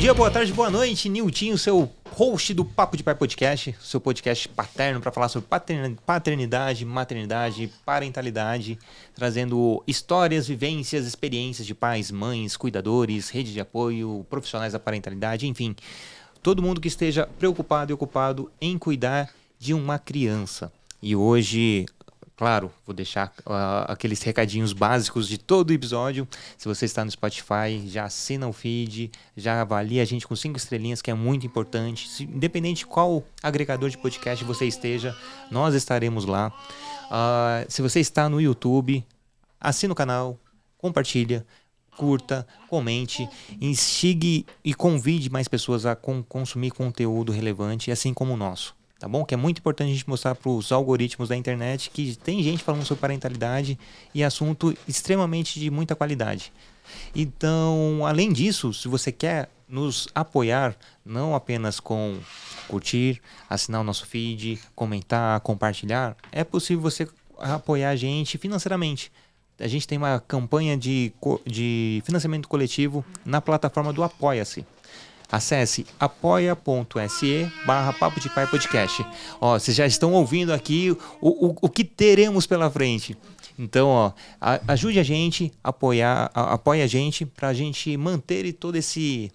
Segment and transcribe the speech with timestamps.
[0.00, 1.10] dia, boa tarde, boa noite.
[1.10, 5.46] Niltinho, seu host do Papo de Pai Podcast, seu podcast paterno para falar sobre
[6.06, 8.78] paternidade, maternidade, parentalidade,
[9.14, 15.76] trazendo histórias, vivências, experiências de pais, mães, cuidadores, rede de apoio, profissionais da parentalidade, enfim,
[16.42, 20.72] todo mundo que esteja preocupado e ocupado em cuidar de uma criança.
[21.02, 21.84] E hoje
[22.40, 26.26] Claro, vou deixar uh, aqueles recadinhos básicos de todo o episódio.
[26.56, 30.56] Se você está no Spotify, já assina o feed, já avalia a gente com cinco
[30.56, 32.08] estrelinhas, que é muito importante.
[32.08, 35.14] Se, independente de qual agregador de podcast você esteja,
[35.50, 36.50] nós estaremos lá.
[37.10, 39.04] Uh, se você está no YouTube,
[39.60, 40.38] assina o canal,
[40.78, 41.46] compartilha,
[41.94, 43.28] curta, comente,
[43.60, 49.08] instigue e convide mais pessoas a com, consumir conteúdo relevante, assim como o nosso tá
[49.08, 49.24] bom?
[49.24, 52.62] Que é muito importante a gente mostrar para os algoritmos da internet que tem gente
[52.62, 53.78] falando sobre parentalidade
[54.14, 56.52] e assunto extremamente de muita qualidade.
[57.16, 62.18] Então, além disso, se você quer nos apoiar, não apenas com
[62.68, 69.10] curtir, assinar o nosso feed, comentar, compartilhar, é possível você apoiar a gente financeiramente.
[69.58, 71.12] A gente tem uma campanha de,
[71.46, 74.66] de financiamento coletivo na plataforma do Apoia-se.
[75.30, 79.06] Acesse apoia.se barra Papo de Pai Podcast.
[79.40, 83.16] Ó, vocês já estão ouvindo aqui o, o, o que teremos pela frente.
[83.58, 88.76] Então, ó, a, ajude a gente, apoiar, a, a gente para a gente manter todo
[88.76, 89.30] esse,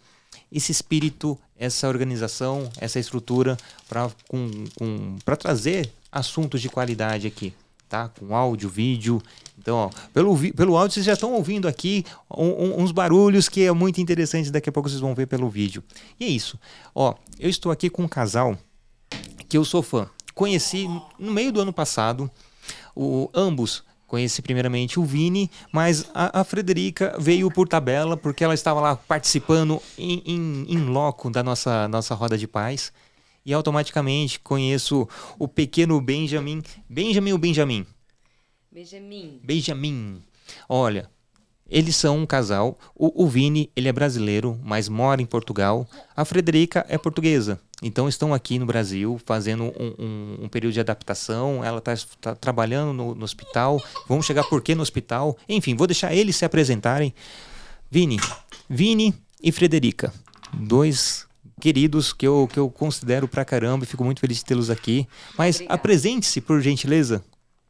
[0.52, 3.56] esse espírito, essa organização, essa estrutura
[3.88, 7.54] para com, com, trazer assuntos de qualidade aqui
[7.96, 8.10] tá?
[8.10, 9.22] Com áudio, vídeo.
[9.58, 13.64] Então, ó, pelo, pelo áudio vocês já estão ouvindo aqui um, um, uns barulhos que
[13.64, 14.52] é muito interessante.
[14.52, 15.84] Daqui a pouco vocês vão ver pelo vídeo.
[16.20, 16.60] E é isso.
[16.94, 18.58] Ó, eu estou aqui com um casal
[19.48, 20.10] que eu sou fã.
[20.34, 22.30] Conheci no meio do ano passado.
[22.96, 28.54] O, ambos Conheci primeiramente o Vini, mas a, a, Frederica veio por tabela porque ela
[28.54, 32.94] estava lá participando em, em, em loco da nossa, nossa roda de paz
[33.44, 35.08] e automaticamente conheço
[35.40, 36.62] o pequeno Benjamin.
[36.88, 37.86] Benjamin ou Benjamin?
[38.76, 39.40] Benjamin.
[39.42, 40.22] Benjamin.
[40.68, 41.10] Olha,
[41.70, 42.78] eles são um casal.
[42.94, 45.88] O, o, Vini, ele é brasileiro, mas mora em Portugal.
[46.14, 47.58] A Frederica é portuguesa.
[47.82, 51.64] Então estão aqui no Brasil fazendo um, um, um período de adaptação.
[51.64, 53.82] Ela está tá trabalhando no, no, hospital.
[54.10, 55.38] Vamos chegar por quê no hospital?
[55.48, 57.14] Enfim, vou deixar eles se apresentarem.
[57.90, 58.20] Vini,
[58.70, 60.14] Vini e Frederica.
[60.52, 61.26] Dois
[61.62, 65.08] queridos que eu, que eu considero pra caramba e fico muito feliz de tê-los aqui.
[65.38, 67.24] Mas apresente-se, por gentileza.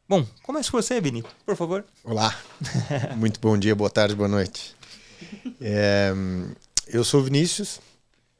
[0.08, 1.84] Bom, comece com você, Vini, por favor.
[2.04, 2.32] Olá,
[3.16, 4.72] muito bom dia, boa tarde, boa noite.
[5.60, 6.12] É,
[6.86, 7.80] eu sou Vinícius,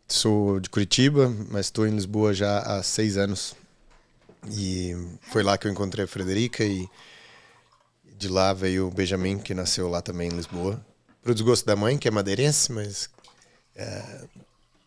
[0.06, 3.56] sou de Curitiba, mas estou em Lisboa já há seis anos.
[4.48, 6.88] E foi lá que eu encontrei a Frederica e
[8.16, 10.80] de lá veio o Benjamin, que nasceu lá também em Lisboa.
[11.20, 13.10] Pro desgosto da mãe, que é madeirense, mas
[13.74, 14.20] é,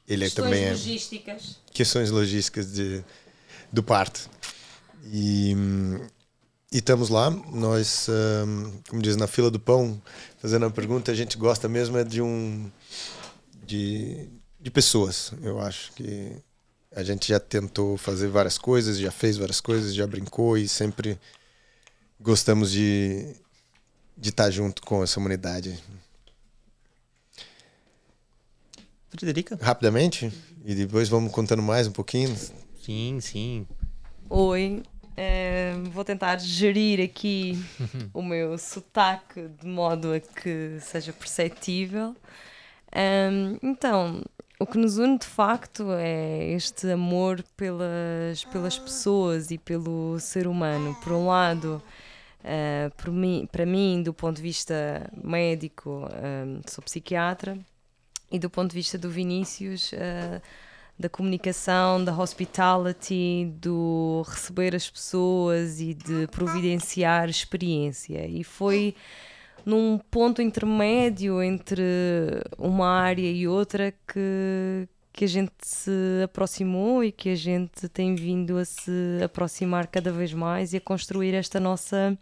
[0.08, 1.60] ele questões também é logísticas.
[1.74, 3.04] Questões logísticas de,
[3.70, 4.30] do parto.
[5.12, 5.54] E,
[6.72, 10.00] e estamos lá, nós, um, como diz, na fila do pão,
[10.38, 12.70] fazendo a pergunta, a gente gosta mesmo é de um.
[13.66, 15.34] de, de pessoas.
[15.42, 16.36] Eu acho que
[16.96, 21.20] a gente já tentou fazer várias coisas, já fez várias coisas, já brincou e sempre
[22.20, 23.36] gostamos de,
[24.16, 25.82] de estar junto com essa humanidade.
[29.10, 29.58] Frederica?
[29.60, 30.32] Rapidamente?
[30.64, 32.36] E depois vamos contando mais um pouquinho?
[32.86, 33.68] Sim, sim.
[34.30, 34.84] Oi,
[35.22, 37.62] é, vou tentar gerir aqui
[38.14, 42.16] o meu sotaque de modo a que seja perceptível.
[42.96, 44.24] Um, então,
[44.58, 50.48] o que nos une de facto é este amor pelas, pelas pessoas e pelo ser
[50.48, 50.96] humano.
[51.04, 51.84] Por um lado,
[52.40, 57.60] uh, mim, para mim, do ponto de vista médico, um, sou psiquiatra
[58.32, 60.42] e do ponto de vista do Vinícius, uh,
[61.00, 68.28] da comunicação, da hospitality, do receber as pessoas e de providenciar experiência.
[68.28, 68.94] E foi
[69.66, 71.82] num ponto intermédio entre
[72.58, 78.14] uma área e outra que, que a gente se aproximou e que a gente tem
[78.14, 82.18] vindo a se aproximar cada vez mais e a construir esta nossa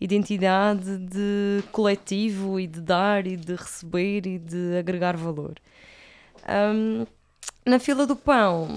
[0.00, 5.54] identidade de coletivo e de dar e de receber e de agregar valor.
[6.48, 7.06] Um,
[7.68, 8.68] na fila do pão,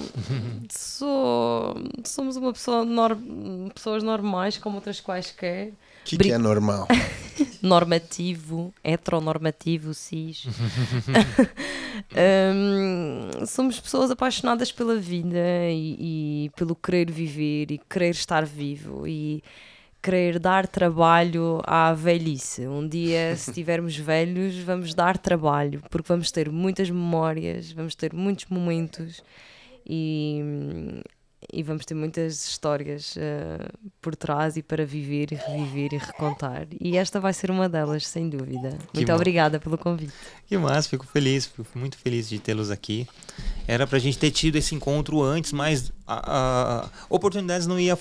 [0.69, 3.17] sou, somos uma pessoa nor,
[3.73, 5.69] pessoas normais como outras quaisquer.
[5.69, 6.87] O que, que, é normal?
[7.61, 10.45] Normativo, heteronormativo, cis.
[12.53, 15.37] um, somos pessoas apaixonadas pela vida
[15.69, 19.07] e, e, pelo querer viver e querer estar vivo.
[19.07, 19.43] E
[20.01, 22.67] querer dar trabalho à velhice.
[22.67, 28.13] Um dia, se estivermos velhos, vamos dar trabalho, porque vamos ter muitas memórias, vamos ter
[28.13, 29.23] muitos momentos
[29.85, 30.41] e,
[31.51, 36.67] e vamos ter muitas histórias uh, por trás e para viver e reviver e recontar.
[36.79, 38.77] E esta vai ser uma delas, sem dúvida.
[38.91, 40.13] Que Muito obrigada pelo convite.
[40.45, 43.07] Que massa, fico feliz, fico muito feliz de tê-los aqui.
[43.67, 47.97] Era pra gente ter tido esse encontro antes, mas a, a- oportunidades não, ia,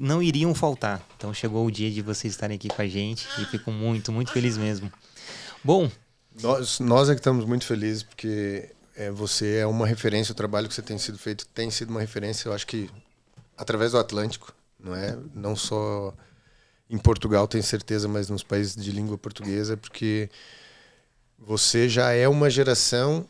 [0.00, 1.02] não iriam faltar.
[1.16, 4.30] Então chegou o dia de vocês estarem aqui com a gente e fico muito, muito
[4.32, 4.92] feliz mesmo.
[5.64, 5.90] Bom,
[6.42, 10.68] Nós, nós é que estamos muito felizes porque é, você é uma referência, o trabalho
[10.68, 12.90] que você tem sido feito tem sido uma referência, eu acho que
[13.56, 15.16] através do Atlântico, não é?
[15.34, 16.14] Não só
[16.88, 20.30] em Portugal, tenho certeza, mas nos países de língua portuguesa, porque
[21.38, 23.26] você já é uma geração,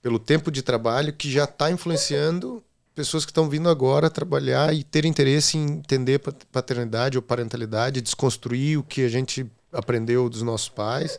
[0.00, 2.62] pelo tempo de trabalho, que já está influenciando
[2.94, 8.00] pessoas que estão vindo agora trabalhar e ter interesse em entender pat- paternidade ou parentalidade,
[8.00, 11.18] desconstruir o que a gente aprendeu dos nossos pais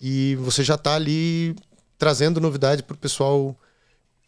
[0.00, 1.54] e você já está ali
[2.04, 3.56] trazendo novidade para o pessoal,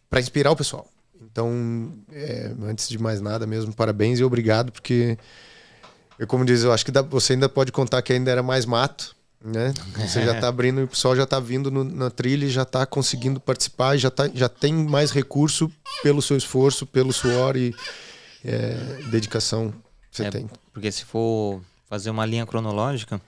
[0.08, 0.88] para inspirar o pessoal.
[1.20, 5.18] Então, é, antes de mais nada mesmo, parabéns e obrigado, porque,
[6.18, 8.64] eu, como diz, eu acho que dá- você ainda pode contar que ainda era mais
[8.64, 9.14] mato,
[9.44, 9.74] né?
[9.98, 12.62] Você já está abrindo e o pessoal já está vindo no- na trilha e já
[12.62, 15.70] está conseguindo participar e já, tá, já tem mais recurso
[16.02, 17.74] pelo seu esforço, pelo suor e
[18.42, 18.74] é,
[19.10, 19.70] dedicação
[20.10, 20.48] que você É, tem.
[20.72, 23.20] porque se for fazer uma linha cronológica,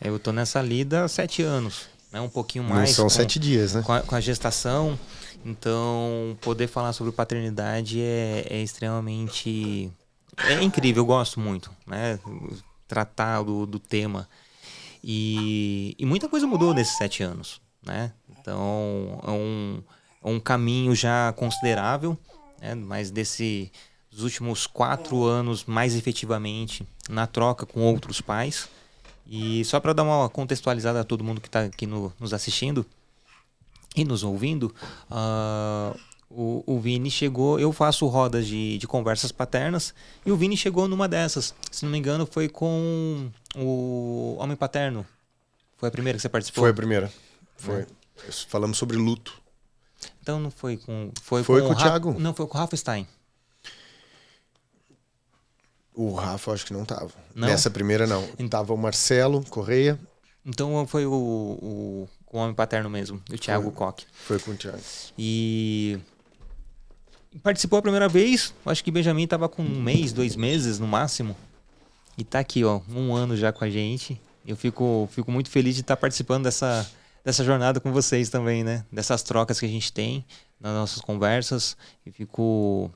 [0.00, 2.20] eu tô nessa lida há sete anos, né?
[2.20, 2.90] Um pouquinho Não mais.
[2.90, 3.82] são com- sete dias, né?
[3.82, 4.98] com a, com a gestação.
[5.44, 9.90] Então, poder falar sobre paternidade é, é extremamente.
[10.36, 12.18] É incrível, eu gosto muito, né?
[12.86, 14.28] Tratar do, do tema.
[15.02, 18.12] E, e muita coisa mudou nesses sete anos, né?
[18.38, 19.82] Então, é um,
[20.24, 22.16] é um caminho já considerável,
[22.60, 22.74] né?
[22.74, 23.70] Mas desse,
[24.10, 28.68] dos últimos quatro anos, mais efetivamente, na troca com outros pais.
[29.26, 32.84] E só para dar uma contextualizada a todo mundo que está aqui no- nos assistindo,
[33.94, 34.74] e nos ouvindo,
[35.10, 35.94] ah,
[36.30, 37.60] o, o Vini chegou.
[37.60, 41.54] Eu faço rodas de, de conversas paternas e o Vini chegou numa dessas.
[41.70, 45.04] Se não me engano, foi com o Homem Paterno.
[45.76, 46.62] Foi a primeira que você participou?
[46.62, 47.12] Foi a primeira.
[47.56, 47.84] Foi.
[48.48, 49.34] Falamos sobre luto.
[50.22, 51.10] Então não foi com.
[51.20, 52.16] Foi, Foi com, com o Ra- Thiago?
[52.18, 53.06] Não, foi com o Rafa Stein.
[55.94, 57.10] O Rafa acho que não tava.
[57.34, 57.48] Não?
[57.48, 58.26] Nessa primeira não.
[58.48, 59.98] Tava o Marcelo Correia,
[60.44, 64.06] Então foi o, o, o Homem Paterno mesmo, o Thiago Koch.
[64.24, 64.78] foi com o Thiago.
[65.18, 65.98] E
[67.42, 68.54] participou a primeira vez.
[68.64, 71.36] Acho que Benjamin tava com um mês, dois meses no máximo.
[72.16, 74.20] E tá aqui, ó, um ano já com a gente.
[74.46, 76.90] Eu fico, fico muito feliz de estar participando dessa,
[77.24, 78.84] dessa jornada com vocês também, né?
[78.90, 80.24] Dessas trocas que a gente tem
[80.60, 81.76] nas nossas conversas.
[82.04, 82.90] E fico.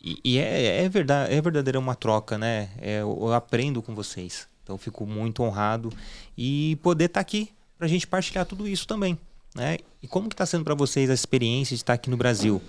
[0.00, 2.70] E, e é, é, verdade, é verdadeira uma troca, né?
[2.80, 4.48] É, eu, aprendo com vocês.
[4.62, 5.92] Então eu fico muito honrado
[6.36, 9.18] e poder estar aqui pra gente partilhar tudo isso também.
[9.54, 9.78] Né?
[10.02, 12.62] E como que tá sendo para vocês a experiência de estar aqui no Brasil?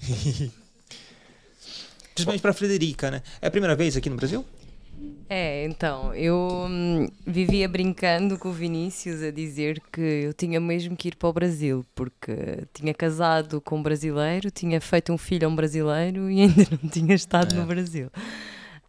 [2.14, 3.22] Principalmente para Frederica, né?
[3.40, 4.44] É a primeira vez aqui no Brasil?
[5.30, 10.96] É, então, eu hum, vivia brincando com o Vinícius a dizer que eu tinha mesmo
[10.96, 15.46] que ir para o Brasil, porque tinha casado com um brasileiro, tinha feito um filho
[15.46, 18.10] a um brasileiro e ainda não tinha estado no Brasil.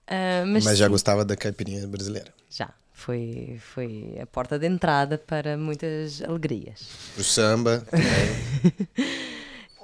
[0.07, 2.33] Ah, mas Mas já sim, gostava da caipirinha brasileira.
[2.49, 2.73] já.
[2.93, 6.99] Foi, foi a porta de entrada para muitas alegrias.
[7.17, 7.87] O samba.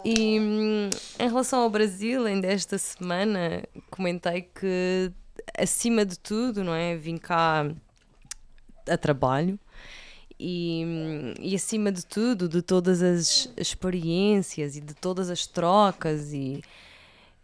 [0.03, 0.89] E hum,
[1.20, 5.12] em relação ao Brasil, ainda esta semana comentei que,
[5.57, 6.95] acima de tudo, não é?
[6.95, 7.69] Vim cá
[8.87, 9.59] a trabalho
[10.39, 16.61] e, e acima de tudo, de todas as experiências e de todas as trocas e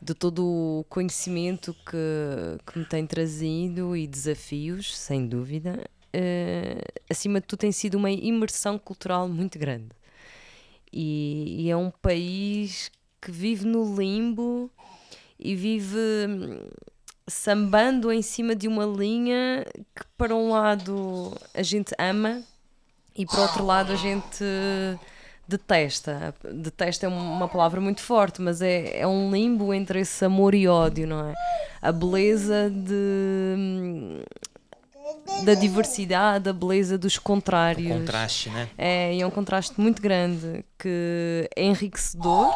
[0.02, 7.40] de todo o conhecimento que, que me tem trazido e desafios, sem dúvida, eh, acima
[7.40, 9.90] de tudo tem sido uma imersão cultural muito grande.
[10.92, 12.92] E, e é um país
[13.22, 14.70] que vive no limbo
[15.40, 16.00] e vive
[17.32, 22.42] sambando em cima de uma linha que, para um lado, a gente ama
[23.16, 24.44] e, para outro lado, a gente
[25.48, 26.34] detesta.
[26.54, 30.68] Detesta é uma palavra muito forte, mas é, é um limbo entre esse amor e
[30.68, 31.34] ódio, não é?
[31.82, 34.24] A beleza de.
[35.44, 38.00] Da diversidade, a beleza dos contrários.
[38.00, 38.70] Contraste, né?
[38.78, 42.54] É, e é um contraste muito grande que é enriquecedor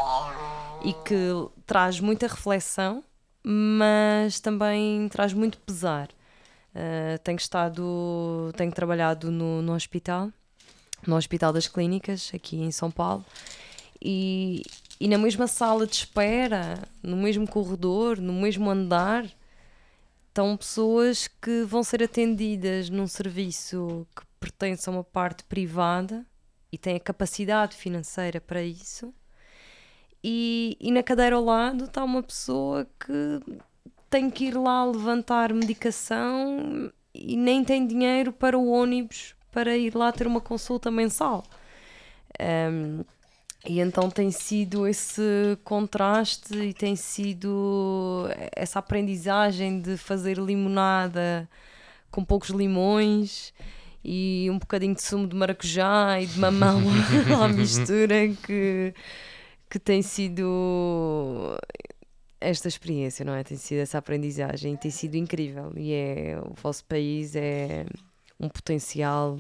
[0.84, 3.04] e que traz muita reflexão,
[3.48, 6.10] mas também traz muito pesar.
[6.74, 10.32] Uh, tenho estado, tenho trabalhado no, no hospital,
[11.06, 13.24] no Hospital das Clínicas, aqui em São Paulo,
[14.02, 14.64] e,
[15.00, 19.26] e na mesma sala de espera, no mesmo corredor, no mesmo andar,
[20.28, 26.26] estão pessoas que vão ser atendidas num serviço que pertence a uma parte privada
[26.72, 29.14] e têm a capacidade financeira para isso.
[30.28, 33.40] E, e na cadeira ao lado está uma pessoa que
[34.10, 39.96] tem que ir lá levantar medicação e nem tem dinheiro para o ônibus para ir
[39.96, 41.44] lá ter uma consulta mensal.
[42.42, 43.04] Um,
[43.68, 51.48] e então tem sido esse contraste e tem sido essa aprendizagem de fazer limonada
[52.10, 53.54] com poucos limões
[54.04, 56.82] e um bocadinho de sumo de maracujá e de mamão
[57.44, 58.92] à mistura que,
[59.70, 61.58] que tem sido
[62.40, 63.44] esta experiência, não é?
[63.44, 67.86] Tem sido essa aprendizagem, tem sido incrível e é o vosso país é
[68.40, 69.40] um potencial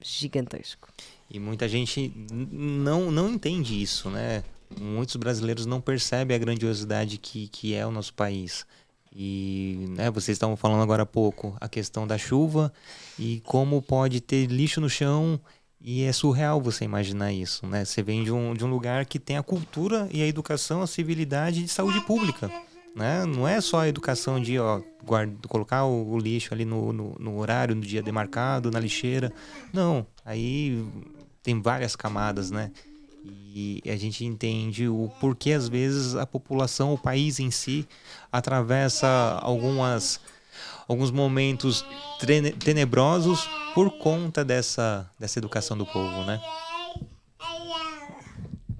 [0.00, 0.88] gigantesco.
[1.30, 4.44] E muita gente não, não entende isso, né?
[4.78, 8.66] Muitos brasileiros não percebem a grandiosidade que, que é o nosso país.
[9.14, 12.72] E né, vocês estavam falando agora há pouco a questão da chuva
[13.18, 15.40] e como pode ter lixo no chão
[15.86, 17.84] e é surreal você imaginar isso, né?
[17.84, 20.86] Você vem de um, de um lugar que tem a cultura e a educação, a
[20.86, 22.50] civilidade de saúde pública,
[22.96, 23.26] né?
[23.26, 27.14] Não é só a educação de ó, guarda, colocar o, o lixo ali no, no,
[27.20, 29.30] no, horário, no dia demarcado, na lixeira.
[29.74, 30.82] Não, aí
[31.42, 32.72] tem várias camadas, né?
[33.22, 37.86] E a gente entende o porquê, às vezes, a população, o país em si,
[38.32, 40.18] atravessa algumas,
[40.88, 41.84] alguns momentos
[42.62, 46.40] tenebrosos por conta dessa, dessa educação do povo, né?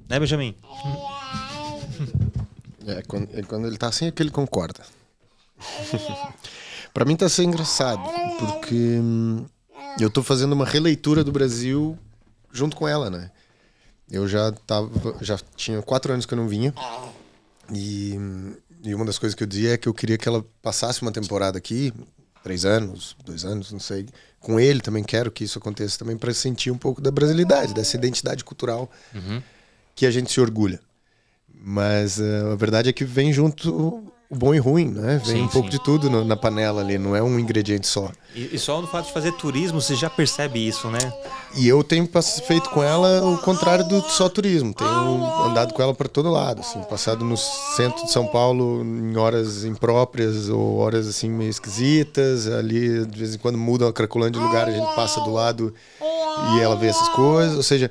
[0.09, 0.55] Né, Benjamin?
[2.87, 4.85] É, quando, é, quando ele tá assim é que ele concorda.
[6.93, 8.03] para mim tá sendo engraçado,
[8.39, 9.47] porque hum,
[9.99, 11.99] eu tô fazendo uma releitura do Brasil
[12.53, 13.31] junto com ela, né?
[14.11, 14.91] Eu já tava,
[15.23, 16.75] já tinha quatro anos que eu não vinha.
[17.73, 18.19] E,
[18.85, 21.11] e uma das coisas que eu dizia é que eu queria que ela passasse uma
[21.11, 21.93] temporada aqui,
[22.43, 24.07] três anos, dois anos, não sei.
[24.39, 27.97] Com ele também quero que isso aconteça também para sentir um pouco da brasilidade, dessa
[27.97, 29.43] identidade cultural uhum.
[29.97, 30.79] que a gente se orgulha.
[31.49, 35.21] Mas uh, a verdade é que vem junto bom e ruim, né?
[35.25, 35.79] Vem sim, um pouco sim.
[35.79, 38.11] de tudo no, na panela ali, não é um ingrediente só.
[38.35, 40.99] E, e, só no fato de fazer turismo, você já percebe isso, né?
[41.57, 42.09] E eu tenho
[42.47, 44.75] feito com ela o contrário do só turismo.
[44.75, 49.17] Tenho andado com ela para todo lado, assim, passado no centro de São Paulo em
[49.17, 52.49] horas impróprias ou horas assim meio esquisitas.
[52.49, 55.73] Ali, de vez em quando mudam a Cracolândia de lugar, a gente passa do lado
[56.01, 57.57] e ela vê essas coisas.
[57.57, 57.89] Ou seja,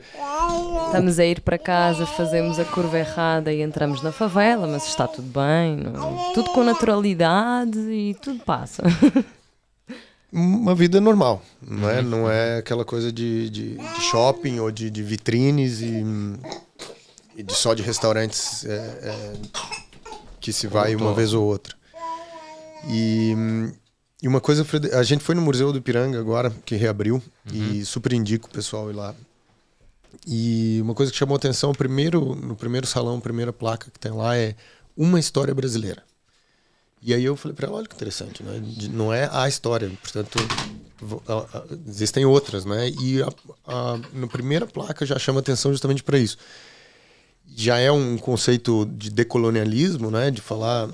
[0.93, 5.07] Estamos a ir para casa, fazemos a curva errada e entramos na favela, mas está
[5.07, 6.33] tudo bem, não?
[6.35, 8.83] tudo com naturalidade e tudo passa.
[10.31, 12.01] Uma vida normal, não é?
[12.03, 16.05] Não é aquela coisa de, de, de shopping ou de, de vitrines e,
[17.37, 19.33] e, de só de restaurantes é, é,
[20.39, 21.73] que se vai uma vez ou outra.
[22.87, 23.33] E,
[24.21, 24.63] e uma coisa,
[24.95, 27.15] a gente foi no Museu do Ipiranga agora, que reabriu,
[27.51, 27.71] uhum.
[27.73, 29.15] e super indico o pessoal ir lá
[30.27, 34.37] e uma coisa que chamou atenção primeiro, no primeiro salão, primeira placa que tem lá
[34.37, 34.55] é
[34.95, 36.03] uma história brasileira.
[37.01, 38.61] E aí eu falei para ela, olha que interessante, né?
[38.91, 40.37] não é a história, portanto
[41.87, 42.89] existem outras, né?
[42.89, 43.29] E a,
[43.67, 46.37] a, na primeira placa já chama atenção justamente para isso.
[47.55, 50.31] Já é um conceito de decolonialismo, né?
[50.31, 50.89] De falar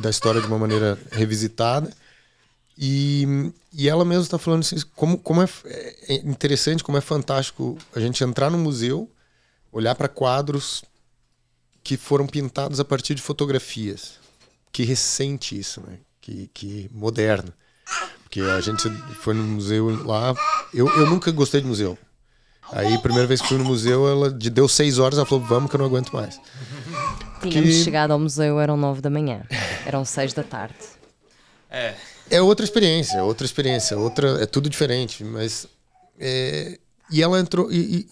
[0.00, 1.90] da história de uma maneira revisitada
[2.76, 5.48] e, e ela mesma está falando assim, como, como é,
[6.08, 9.10] é, interessante, como é fantástico a gente entrar no museu,
[9.72, 10.84] olhar para quadros
[11.82, 14.18] que foram pintados a partir de fotografias.
[14.72, 15.98] Que recente isso, né?
[16.20, 17.52] Que, que moderno.
[18.22, 18.88] Porque a gente
[19.20, 20.34] foi no museu lá.
[20.72, 21.96] Eu, eu nunca gostei de museu.
[22.72, 25.76] Aí, primeira vez que fui no museu, ela deu seis horas, ela falou, vamos que
[25.76, 26.40] eu não aguento mais.
[27.42, 27.84] Tínhamos que...
[27.84, 29.42] chegado ao museu, eram nove da manhã.
[29.86, 30.74] Eram seis da tarde.
[31.70, 31.94] É.
[32.30, 35.66] É outra experiência, outra experiência, outra é tudo diferente, mas
[36.18, 36.78] é,
[37.10, 38.08] e ela entrou e,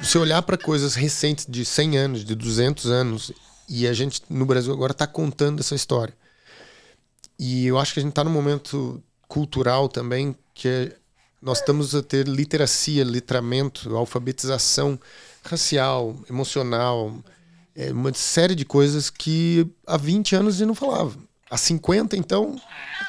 [0.00, 3.32] e se olhar para coisas recentes de 100 anos, de 200 anos
[3.68, 6.14] e a gente no Brasil agora está contando essa história.
[7.38, 10.96] E eu acho que a gente está num momento cultural também que é,
[11.40, 14.98] nós estamos a ter literacia, letramento, alfabetização
[15.42, 17.12] racial, emocional,
[17.74, 21.16] é uma série de coisas que há 20 anos gente não falava.
[21.52, 22.58] Há 50, então,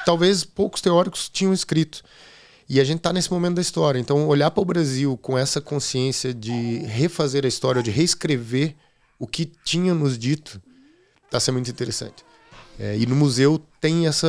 [0.04, 2.02] talvez poucos teóricos tinham escrito.
[2.68, 3.98] E a gente está nesse momento da história.
[3.98, 8.74] Então, olhar para o Brasil com essa consciência de refazer a história, de reescrever
[9.18, 10.60] o que tinha nos dito,
[11.24, 12.22] está sendo muito interessante.
[12.78, 14.28] É, e no museu tem essa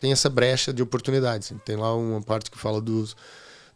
[0.00, 1.52] tem essa brecha de oportunidades.
[1.64, 3.14] Tem lá uma parte que fala dos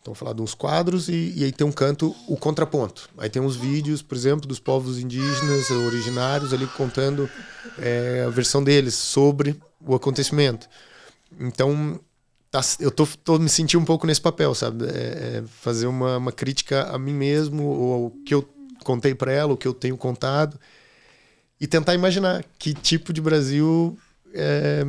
[0.06, 3.10] então falar de uns quadros e, e, aí tem um canto o contraponto.
[3.18, 7.28] Aí tem uns vídeos, por exemplo, dos povos indígenas originários ali contando
[7.76, 10.68] é, a versão deles sobre o acontecimento.
[11.40, 11.98] então
[12.52, 14.84] tá, eu tô, tô me sentindo um pouco nesse papel, sabe?
[14.86, 14.88] É,
[15.38, 18.48] é fazer uma, uma crítica a mim mesmo, ou o que eu
[18.84, 20.56] contei para ela, o que eu tenho contado,
[21.60, 23.98] e tentar imaginar que tipo de Brasil
[24.32, 24.84] é,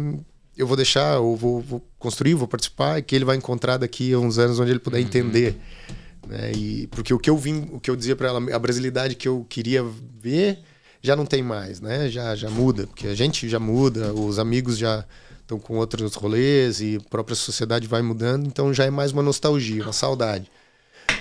[0.58, 4.20] eu vou deixar, ou vou, vou, construir, vou participar, que ele vai encontrar daqui a
[4.20, 5.06] uns anos onde ele puder uhum.
[5.06, 5.56] entender.
[6.28, 6.52] Né?
[6.54, 9.28] E, porque o que eu vim, o que eu dizia para ela, a brasilidade que
[9.28, 9.86] eu queria
[10.20, 10.60] ver
[11.02, 12.10] já não tem mais, né?
[12.10, 15.06] Já, já muda, porque a gente já muda, os amigos já
[15.42, 19.22] estão com outros rolês e a própria sociedade vai mudando, então já é mais uma
[19.22, 20.52] nostalgia, uma saudade.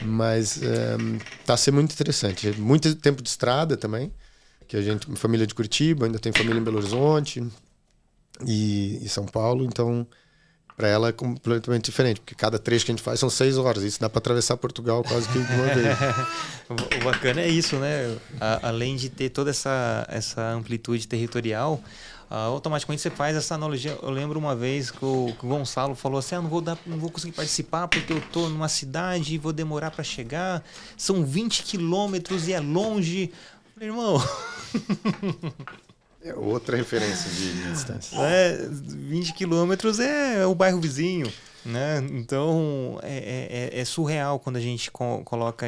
[0.02, 0.96] Mas é,
[1.44, 2.50] tá a ser muito interessante.
[2.58, 4.10] Muito tempo de estrada também,
[4.66, 7.46] que a gente, família de Curitiba, ainda tem família em Belo Horizonte
[8.44, 10.06] e, e São Paulo, então
[10.76, 13.82] para ela é completamente diferente, porque cada trecho que a gente faz são seis horas.
[13.82, 15.96] Isso dá para atravessar Portugal quase que uma vez.
[17.00, 18.14] o bacana é isso, né?
[18.38, 21.80] A, além de ter toda essa, essa amplitude territorial,
[22.30, 23.98] uh, automaticamente você faz essa analogia.
[24.02, 26.76] Eu lembro uma vez que o, que o Gonçalo falou assim: ah, não vou dar,
[26.84, 30.62] não vou conseguir participar porque eu tô numa cidade e vou demorar para chegar.
[30.94, 33.32] São 20 quilômetros e é longe.
[33.74, 34.22] falei, irmão.
[36.26, 38.18] É outra referência de distância.
[38.18, 41.32] É, 20 quilômetros é o bairro vizinho.
[41.64, 41.98] Né?
[42.12, 45.66] Então é, é, é surreal quando a gente co coloca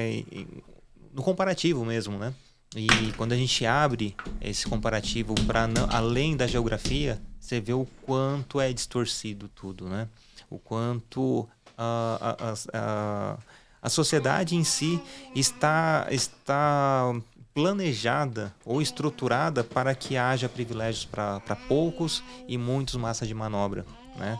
[1.13, 2.33] no comparativo mesmo, né?
[2.77, 8.61] E quando a gente abre esse comparativo para além da geografia, você vê o quanto
[8.61, 10.07] é distorcido tudo, né?
[10.51, 13.39] O quanto a, a, a,
[13.81, 15.01] a sociedade em si
[15.35, 17.15] está, está
[17.59, 23.85] planejada ou estruturada para que haja privilégios para poucos e muitos massa de manobra,
[24.17, 24.39] né?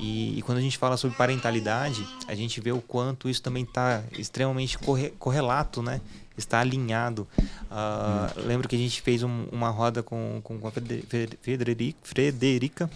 [0.00, 3.62] E, e, quando a gente fala sobre parentalidade, a gente vê o quanto isso também
[3.62, 6.00] está extremamente corre, correlato, né?
[6.36, 7.26] Está alinhado.
[7.70, 8.46] Uh.
[8.46, 12.90] Lembro que a gente fez um, uma roda com, com a Frederica, Frederica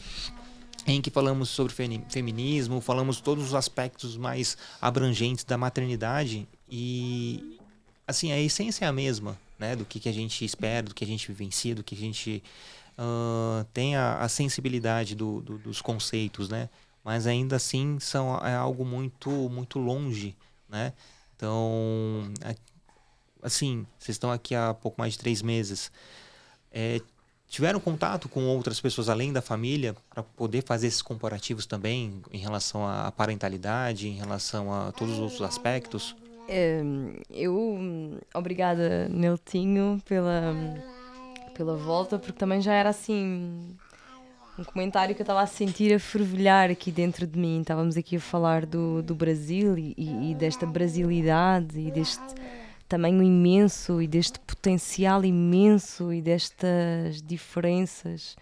[0.85, 1.73] em que falamos sobre
[2.09, 7.57] feminismo, falamos todos os aspectos mais abrangentes da maternidade e
[8.07, 11.05] assim a essência é a mesma, né, do que, que a gente espera, do que
[11.05, 12.43] a gente vivencia, do que a gente
[12.99, 16.71] uh, tem a, a sensibilidade do, do, dos conceitos, né?
[17.05, 20.37] Mas ainda assim são é algo muito muito longe,
[20.69, 20.93] né?
[21.37, 22.31] Então,
[23.43, 25.91] assim, vocês estão aqui há pouco mais de três meses.
[26.71, 27.01] É,
[27.49, 32.39] tiveram contato com outras pessoas além da família para poder fazer esses comparativos também em
[32.39, 36.15] relação à parentalidade, em relação a todos os outros aspectos?
[37.31, 37.79] Eu,
[38.35, 40.55] obrigada, Neltinho, pela,
[41.55, 43.77] pela volta, porque também já era assim
[44.59, 47.61] um comentário que eu estava a sentir a fervilhar aqui dentro de mim.
[47.61, 52.23] Estávamos aqui a falar do, do Brasil e, e, desta brasilidade e deste
[52.89, 58.37] tamanho imenso e deste potencial imenso e destas diferenças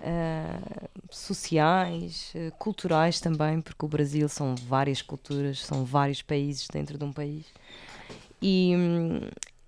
[0.00, 6.98] uh, sociais, uh, culturais também, porque o Brasil são várias culturas, são vários países dentro
[6.98, 7.46] de um país.
[8.42, 8.72] E,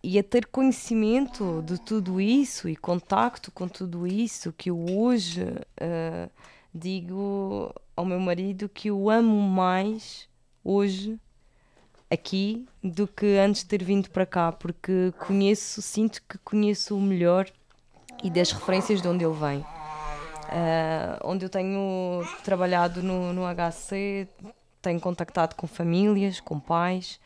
[0.02, 5.42] e a ter conhecimento de tudo isso e contacto com tudo isso, que eu hoje
[5.42, 6.30] uh,
[6.74, 10.28] digo ao meu marido que eu amo mais
[10.64, 11.18] hoje
[12.10, 17.00] aqui do que antes de ter vindo para cá, porque conheço, sinto que conheço o
[17.00, 17.48] melhor
[18.22, 19.81] e das referências de onde ele vem.
[20.52, 24.28] Uh, onde eu tenho trabalhado no, no HC,
[24.82, 27.18] tenho contactado com famílias, com pais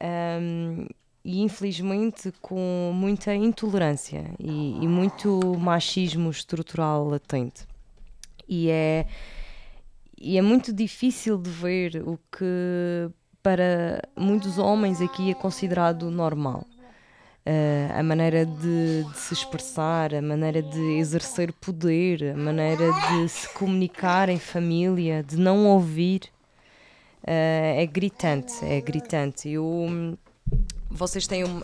[0.00, 0.86] um,
[1.24, 7.66] e infelizmente com muita intolerância e, e, muito machismo estrutural latente.
[8.48, 9.06] E é,
[10.18, 13.10] e é muito difícil de ver o que
[13.42, 16.64] para muitos homens aqui é considerado normal.
[17.44, 23.28] Uh, a maneira de, de, se expressar, a maneira de exercer poder, a maneira de
[23.28, 26.30] se comunicar em família, de não ouvir,
[27.22, 29.48] uh, é gritante, é gritante.
[29.48, 30.16] Eu,
[30.88, 31.60] vocês têm um,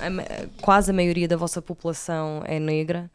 [0.61, 3.09] quase a maioria da vossa população é negra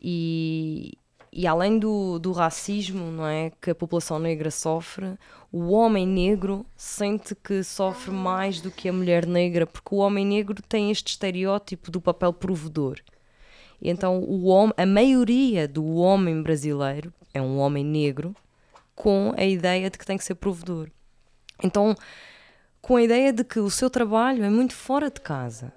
[0.00, 0.98] e,
[1.36, 5.18] e além do, do racismo não é, que a população negra sofre,
[5.50, 10.24] o homem negro sente que sofre mais do que a mulher negra, porque o homem
[10.24, 13.00] negro tem este estereótipo do papel provedor.
[13.82, 18.32] E então o homem, a maioria do homem brasileiro é um homem negro
[18.94, 20.88] com a ideia de que tem que ser provedor.
[21.64, 21.96] Então,
[22.80, 25.72] com a ideia de que o seu trabalho é muito fora de casa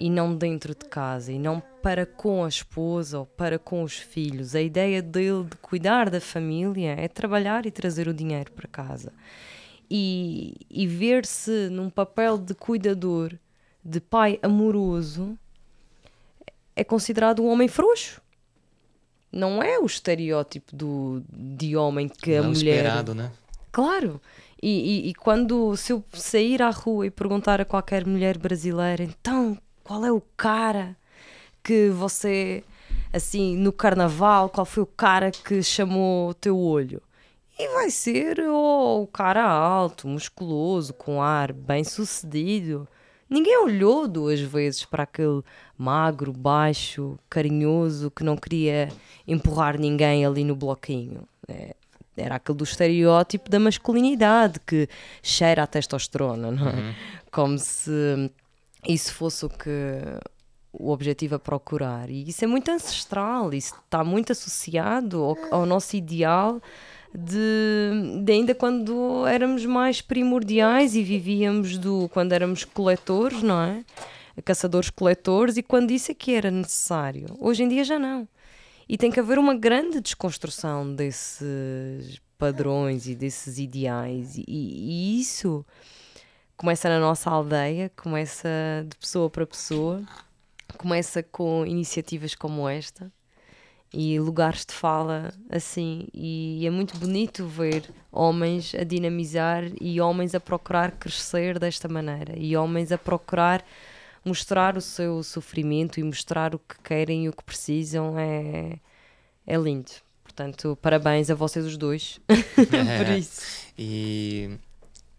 [0.00, 3.94] e não dentro de casa e não para com a esposa ou para com os
[3.96, 4.54] filhos.
[4.54, 9.12] A ideia dele de cuidar da família é trabalhar e trazer o dinheiro para casa.
[9.90, 13.32] E, e ver-se num papel de cuidador,
[13.84, 15.36] de pai amoroso,
[16.74, 18.22] é considerado um homem frouxo.
[19.32, 22.76] não é o estereótipo do, de homem que Não a mulher.
[22.76, 23.30] esperado, né?
[23.70, 24.20] Claro.
[24.62, 29.02] E, e, e quando se eu sair à rua e perguntar a qualquer mulher brasileira,
[29.04, 29.56] então
[29.90, 30.96] qual é o cara
[31.64, 32.62] que você
[33.12, 37.02] assim no carnaval, qual foi o cara que chamou o teu olho?
[37.58, 42.86] E vai ser oh, o cara alto, musculoso, com ar bem sucedido.
[43.28, 45.42] Ninguém olhou duas vezes para aquele
[45.76, 48.90] magro, baixo, carinhoso que não queria
[49.26, 51.26] empurrar ninguém ali no bloquinho.
[51.48, 51.74] É,
[52.16, 54.88] era aquele do estereótipo da masculinidade que
[55.20, 56.94] cheira a testosterona, não é?
[57.32, 58.30] Como se
[58.86, 59.70] isso fosse o que
[60.72, 62.10] o objetivo a procurar.
[62.10, 66.60] E isso é muito ancestral, isso está muito associado ao, ao nosso ideal
[67.14, 73.84] de, de ainda quando éramos mais primordiais e vivíamos do quando éramos coletores, não é?
[74.44, 77.26] Caçadores-coletores e quando isso é que era necessário.
[77.38, 78.26] Hoje em dia já não.
[78.88, 84.36] E tem que haver uma grande desconstrução desses padrões e desses ideais.
[84.36, 85.64] E, e isso
[86.60, 88.46] começa na nossa aldeia, começa
[88.86, 90.02] de pessoa para pessoa,
[90.76, 93.10] começa com iniciativas como esta
[93.90, 96.06] e lugares de fala assim.
[96.12, 102.34] E é muito bonito ver homens a dinamizar e homens a procurar crescer desta maneira
[102.36, 103.64] e homens a procurar
[104.22, 108.18] mostrar o seu sofrimento e mostrar o que querem e o que precisam.
[108.18, 108.78] É,
[109.46, 109.92] é lindo.
[110.22, 113.40] Portanto, parabéns a vocês os dois por isso.
[113.78, 114.58] E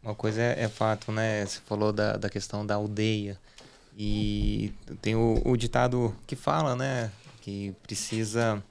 [0.03, 1.45] uma coisa é, é fato, né?
[1.45, 3.37] Você falou da, da questão da aldeia.
[3.97, 7.11] E tem o, o ditado que fala, né?
[7.41, 8.63] Que precisa.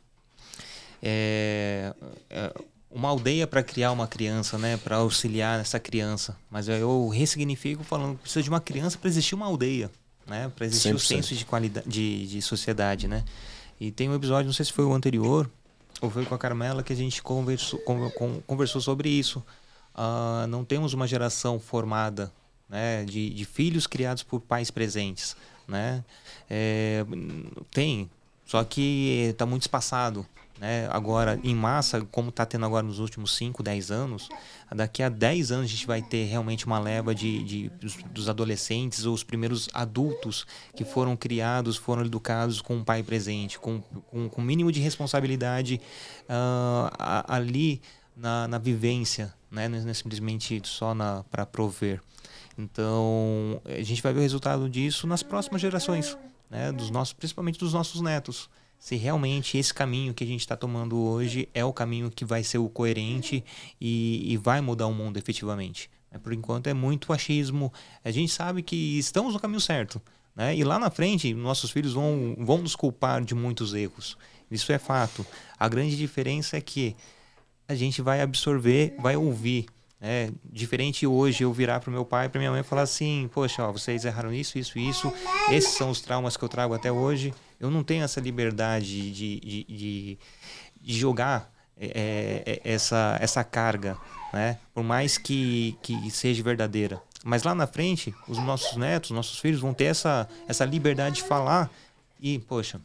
[1.02, 1.94] É,
[2.28, 2.52] é,
[2.90, 4.76] uma aldeia para criar uma criança, né?
[4.76, 6.36] Para auxiliar essa criança.
[6.50, 9.90] Mas eu ressignifico falando que precisa de uma criança para existir uma aldeia,
[10.26, 10.50] né?
[10.56, 11.00] Para existir o 100%.
[11.06, 13.24] senso de qualidade de, de sociedade, né?
[13.80, 15.48] E tem um episódio, não sei se foi o anterior
[16.00, 19.42] ou foi com a Carmela que a gente conversou, con- con- conversou sobre isso.
[20.02, 22.32] Ah, não temos uma geração formada
[22.66, 25.36] né, de, de filhos criados por pais presentes.
[25.68, 26.02] Né?
[26.48, 27.04] É,
[27.70, 28.08] tem,
[28.46, 30.26] só que está muito espaçado.
[30.58, 30.88] Né?
[30.90, 34.28] Agora, em massa, como está tendo agora nos últimos 5, 10 anos,
[34.74, 38.28] daqui a 10 anos a gente vai ter realmente uma leva de, de- dos, dos
[38.28, 43.80] adolescentes ou os primeiros adultos que foram criados, foram educados com um pai presente, com,
[44.10, 45.78] com, com o mínimo de responsabilidade
[46.28, 47.80] a- ali
[48.20, 49.68] na, na vivência, né?
[49.68, 50.94] não é simplesmente só
[51.30, 52.00] para prover.
[52.58, 56.16] Então, a gente vai ver o resultado disso nas próximas gerações,
[56.50, 56.70] né?
[56.70, 58.50] dos nossos, principalmente dos nossos netos.
[58.78, 62.42] Se realmente esse caminho que a gente está tomando hoje é o caminho que vai
[62.44, 63.44] ser o coerente
[63.80, 65.90] e, e vai mudar o mundo efetivamente.
[66.10, 66.18] né?
[66.18, 67.72] Por enquanto é muito achismo.
[68.04, 70.00] A gente sabe que estamos no caminho certo.
[70.34, 70.56] Né?
[70.56, 74.16] E lá na frente, nossos filhos vão, vão nos culpar de muitos erros.
[74.50, 75.26] Isso é fato.
[75.58, 76.96] A grande diferença é que
[77.70, 79.66] a gente vai absorver, vai ouvir.
[80.00, 80.30] né?
[80.44, 83.70] diferente hoje eu virar para meu pai, para minha mãe e falar assim: Poxa, ó,
[83.70, 85.12] vocês erraram isso, isso, isso.
[85.52, 87.32] Esses são os traumas que eu trago até hoje.
[87.60, 90.18] Eu não tenho essa liberdade de, de, de,
[90.80, 93.96] de jogar é, é, essa, essa carga,
[94.32, 94.58] né?
[94.74, 97.00] por mais que, que seja verdadeira.
[97.22, 101.22] Mas lá na frente, os nossos netos, nossos filhos vão ter essa, essa liberdade de
[101.22, 101.70] falar
[102.18, 102.80] e, poxa,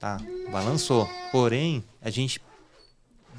[0.00, 0.18] tá,
[0.50, 1.08] balançou.
[1.30, 2.40] Porém, a gente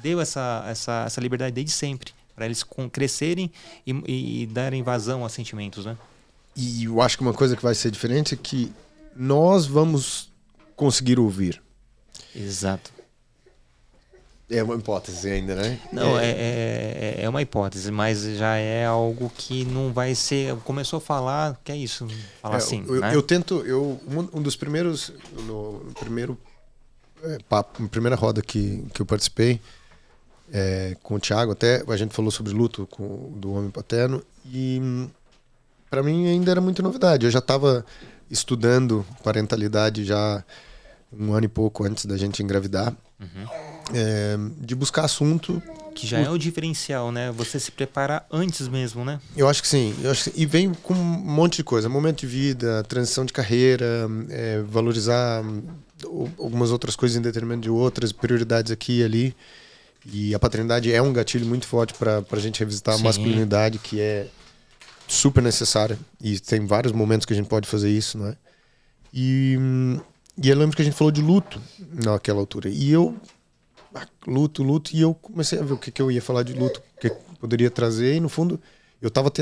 [0.02, 3.50] deu essa, essa, essa liberdade desde sempre para eles com- crescerem
[3.86, 5.96] e, e, e darem vazão a sentimentos, né?
[6.54, 8.72] E eu acho que uma coisa que vai ser diferente é que
[9.14, 10.30] nós vamos
[10.76, 11.60] conseguir ouvir.
[12.34, 12.92] Exato.
[14.50, 15.78] É uma hipótese ainda, né?
[15.92, 20.56] Não, é, é, é uma hipótese, mas já é algo que não vai ser.
[20.60, 22.08] Começou a falar, que é isso,
[22.40, 22.82] falar É, assim.
[22.88, 23.14] eu, né?
[23.14, 25.12] eu tento, eu um, um dos primeiros,
[25.46, 26.38] no, no primeiro
[27.22, 29.60] é, papo, na primeira roda que, que eu participei
[30.52, 34.80] é, com o Thiago, até a gente falou sobre luto com, do homem paterno e
[35.90, 37.24] para mim ainda era muita novidade.
[37.26, 37.84] Eu já estava
[38.30, 40.44] estudando parentalidade já
[41.12, 42.94] um ano e pouco antes da gente engravidar,
[43.94, 45.62] é, de buscar assunto
[45.94, 47.32] Que já é o diferencial, né?
[47.32, 49.18] Você se preparar antes mesmo, né?
[49.36, 49.94] Eu acho que sim.
[50.02, 51.88] Eu acho que, e vem com um monte de coisa.
[51.88, 55.62] Momento de vida, transição de carreira, é, valorizar hum,
[56.04, 59.36] o- algumas outras coisas em detrimento de outras, prioridades aqui e ali.
[60.10, 63.00] E a paternidade é um gatilho muito forte para a gente revisitar Sim.
[63.00, 64.26] a masculinidade, que é
[65.06, 65.98] super necessária.
[66.22, 68.36] E tem vários momentos que a gente pode fazer isso, não é?
[69.12, 69.58] E,
[70.42, 71.60] e eu lembro que a gente falou de luto
[72.04, 72.68] naquela altura.
[72.68, 73.16] E eu
[73.94, 76.52] ah, luto, luto, e eu comecei a ver o que, que eu ia falar de
[76.52, 78.60] luto, o que que poderia trazer, e no fundo
[79.00, 79.32] eu estava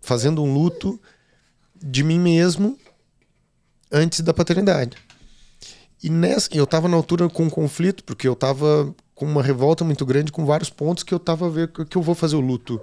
[0.00, 1.00] fazendo um luto
[1.74, 2.78] de mim mesmo
[3.90, 4.96] antes da paternidade.
[6.02, 9.82] E nessa, eu estava na altura com um conflito, porque eu estava com uma revolta
[9.82, 12.40] muito grande com vários pontos que eu estava a ver que eu vou fazer o
[12.40, 12.80] luto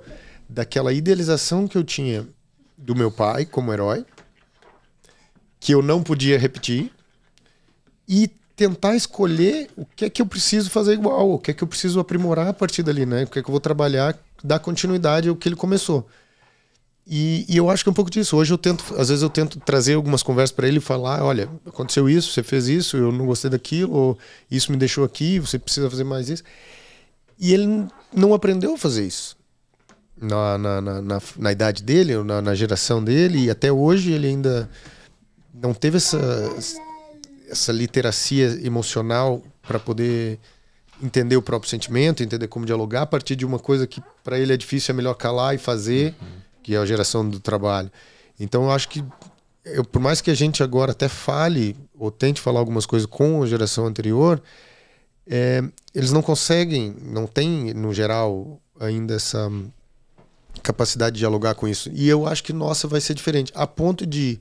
[0.50, 2.28] daquela idealização que eu tinha
[2.76, 4.04] do meu pai como herói,
[5.60, 6.91] que eu não podia repetir,
[8.10, 11.63] e tentar escolher o que é que eu preciso fazer igual, o que é que
[11.63, 13.24] eu preciso aprimorar a partir dali, né?
[13.24, 16.08] O que é que eu vou trabalhar, dar continuidade ao que ele começou.
[17.06, 18.38] E, e, eu acho que é um pouco disso.
[18.38, 21.50] Hoje eu tento, às vezes eu tento trazer algumas conversas para ele e falar: olha,
[21.66, 24.18] aconteceu isso, você fez isso, eu não gostei daquilo, ou
[24.50, 26.44] isso me deixou aqui, você precisa fazer mais isso.
[27.38, 29.36] E ele não aprendeu a fazer isso.
[30.16, 34.28] Na, na, na, na, na idade dele, na, na geração dele, e até hoje ele
[34.28, 34.70] ainda
[35.54, 36.20] não teve essa,
[37.50, 40.39] essa literacia emocional para poder
[41.02, 44.54] entender o próprio sentimento, entender como dialogar a partir de uma coisa que para ele
[44.54, 46.16] é difícil, é melhor calar e fazer.
[46.22, 47.91] Uhum que é a geração do trabalho.
[48.39, 49.04] Então eu acho que
[49.65, 53.43] eu, por mais que a gente agora até fale ou tente falar algumas coisas com
[53.43, 54.41] a geração anterior,
[55.28, 59.49] é, eles não conseguem, não têm no geral ainda essa
[60.62, 61.89] capacidade de dialogar com isso.
[61.93, 64.39] E eu acho que nossa vai ser diferente, a ponto de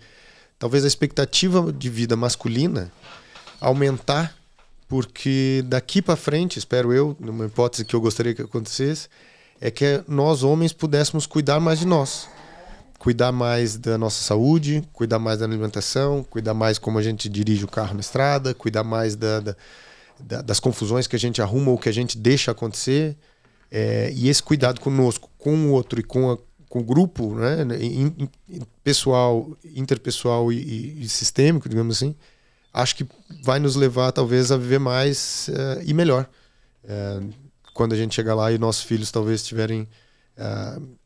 [0.58, 2.90] talvez a expectativa de vida masculina
[3.60, 4.34] aumentar,
[4.88, 9.08] porque daqui para frente, espero eu, numa hipótese que eu gostaria que acontecesse,
[9.62, 12.28] é que nós homens pudéssemos cuidar mais de nós.
[12.98, 17.64] Cuidar mais da nossa saúde, cuidar mais da alimentação, cuidar mais como a gente dirige
[17.64, 19.56] o carro na estrada, cuidar mais da, da,
[20.18, 23.16] da, das confusões que a gente arruma ou que a gente deixa acontecer.
[23.70, 27.62] É, e esse cuidado conosco, com o outro e com, a, com o grupo, né,
[27.80, 28.12] in,
[28.48, 32.16] in, pessoal, interpessoal e, e, sistêmico, digamos assim,
[32.74, 33.06] acho que
[33.44, 36.28] vai nos levar talvez a viver mais uh, e melhor.
[36.84, 37.41] Uh,
[37.72, 39.88] quando a gente chegar lá e nossos filhos talvez tiverem
[40.36, 40.96] uh,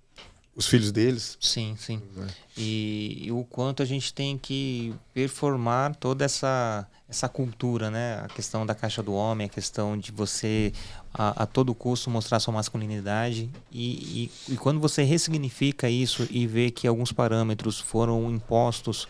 [0.54, 1.36] os filhos deles.
[1.40, 2.00] Sim, sim.
[2.14, 2.26] Né?
[2.56, 8.20] E, e, o quanto a gente tem que performar toda essa essa cultura, né?
[8.24, 10.72] A questão da caixa do homem, a questão de você
[11.14, 16.48] a, a todo custo mostrar sua masculinidade e, e, e quando você ressignifica isso e
[16.48, 19.06] vê que alguns parâmetros foram impostos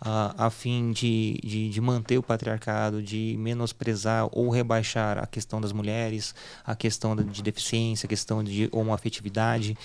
[0.00, 5.60] a, a fim de, de, de, manter o patriarcado, de menosprezar ou rebaixar a questão
[5.60, 6.34] das mulheres,
[6.64, 9.76] a questão de deficiência, a questão de homoafetividade.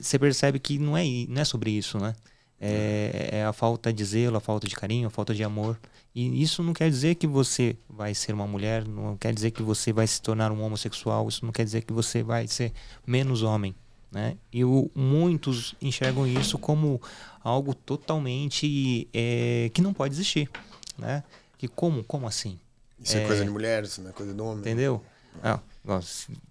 [0.00, 2.14] Você percebe que não é, não é sobre isso, né?
[2.58, 5.78] É, é, a falta de zelo, a falta de carinho, a falta de amor.
[6.14, 9.62] E isso não quer dizer que você vai ser uma mulher, não quer dizer que
[9.62, 12.72] você vai se tornar um homossexual, isso não quer dizer que você vai ser
[13.06, 13.74] menos homem.
[14.10, 14.36] Né?
[14.50, 17.00] E o, muitos enxergam isso como
[17.46, 20.50] algo totalmente é, que não pode existir.
[20.98, 21.22] Né?
[21.56, 22.58] Que como, como assim?
[22.98, 24.58] Isso é, é coisa de mulher, isso não é coisa de homem.
[24.58, 25.02] Entendeu?
[25.42, 25.60] Ah,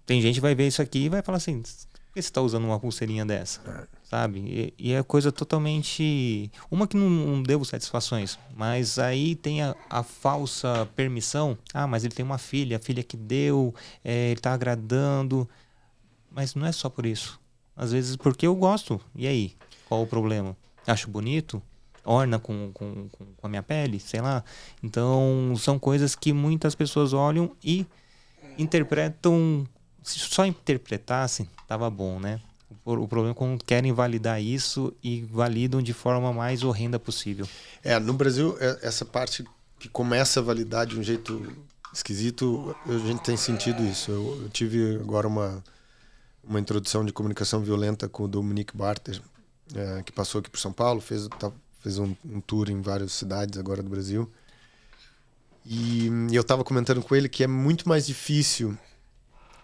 [0.06, 2.40] tem gente que vai ver isso aqui e vai falar assim: por que você está
[2.40, 3.60] usando uma pulseirinha dessa?
[3.68, 3.96] É.
[4.04, 4.38] Sabe?
[4.38, 6.50] E, e, é coisa totalmente.
[6.70, 11.58] Uma que não, não devo satisfações, mas aí tem a, a, falsa permissão.
[11.74, 15.46] Ah, mas ele tem uma filha, a filha que deu, é, ele está agradando.
[16.30, 17.38] Mas não é só por isso.
[17.76, 18.98] Às vezes porque eu gosto.
[19.14, 19.54] E aí?
[19.88, 20.56] Qual o problema?
[20.86, 21.62] Acho bonito?
[22.04, 23.98] Orna com, com, com a minha pele?
[23.98, 24.44] Sei lá.
[24.82, 27.86] Então, são coisas que muitas pessoas olham e
[28.56, 29.66] interpretam.
[30.02, 32.40] Se só interpretassem, tava bom, né?
[32.84, 37.48] O, problema é quando querem validar isso e validam de forma mais horrenda possível.
[37.82, 39.44] É, no Brasil, é, essa parte
[39.80, 41.52] que começa a validar de um jeito
[41.92, 44.12] esquisito, a gente tem sentido isso.
[44.12, 45.64] Eu, eu tive agora uma
[46.48, 49.20] uma introdução de comunicação violenta com o Dominique Barter,
[49.74, 51.50] é, que passou aqui por São Paulo, fez, tá,
[51.80, 54.30] fez um, um, tour em várias cidades agora do Brasil.
[55.64, 58.76] E, e eu estava comentando com ele que é muito mais difícil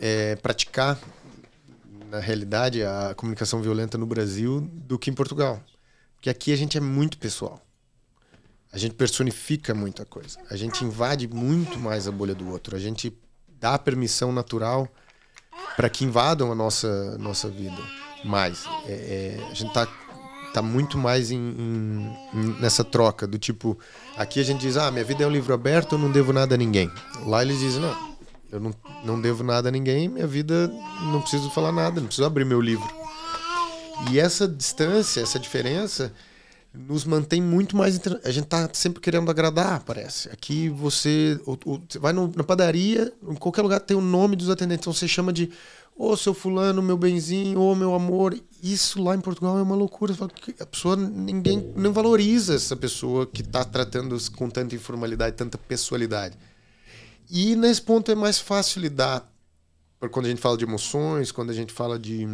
[0.01, 0.99] é, praticar,
[2.11, 5.63] na realidade, a comunicação violenta no Brasil do que em Portugal.
[6.17, 7.61] Porque aqui a gente é muito pessoal.
[8.73, 10.39] A gente personifica muita coisa.
[10.51, 12.75] A gente invade muito mais a bolha do outro.
[12.75, 13.17] A gente
[13.61, 14.89] dá permissão natural
[15.77, 17.83] para que invadam a nossa, nossa vida
[18.25, 18.65] mais.
[18.87, 18.93] É,
[19.39, 19.87] é, a gente está
[20.53, 23.79] tá muito mais em, em, nessa troca do tipo
[24.19, 26.55] aqui a gente diz ah minha vida é um livro aberto eu não devo nada
[26.55, 26.91] a ninguém
[27.25, 28.13] lá eles dizem não
[28.53, 30.69] eu não, não devo nada a ninguém minha vida
[31.11, 32.87] não preciso falar nada não preciso abrir meu livro
[34.11, 36.13] e essa distância essa diferença
[36.75, 38.01] nos mantém muito mais.
[38.25, 40.31] A gente tá sempre querendo agradar, parece.
[40.31, 44.83] Aqui você, você vai no, na padaria, em qualquer lugar tem o nome dos atendentes.
[44.83, 45.51] Então você chama de
[46.03, 48.37] ô oh, seu fulano, meu benzinho, ô oh, meu amor.
[48.61, 50.13] Isso lá em Portugal é uma loucura.
[50.59, 56.37] A pessoa, ninguém não valoriza essa pessoa que está tratando com tanta informalidade, tanta pessoalidade.
[57.31, 59.33] E nesse ponto é mais fácil lidar
[60.11, 62.27] quando a gente fala de emoções, quando a gente fala de,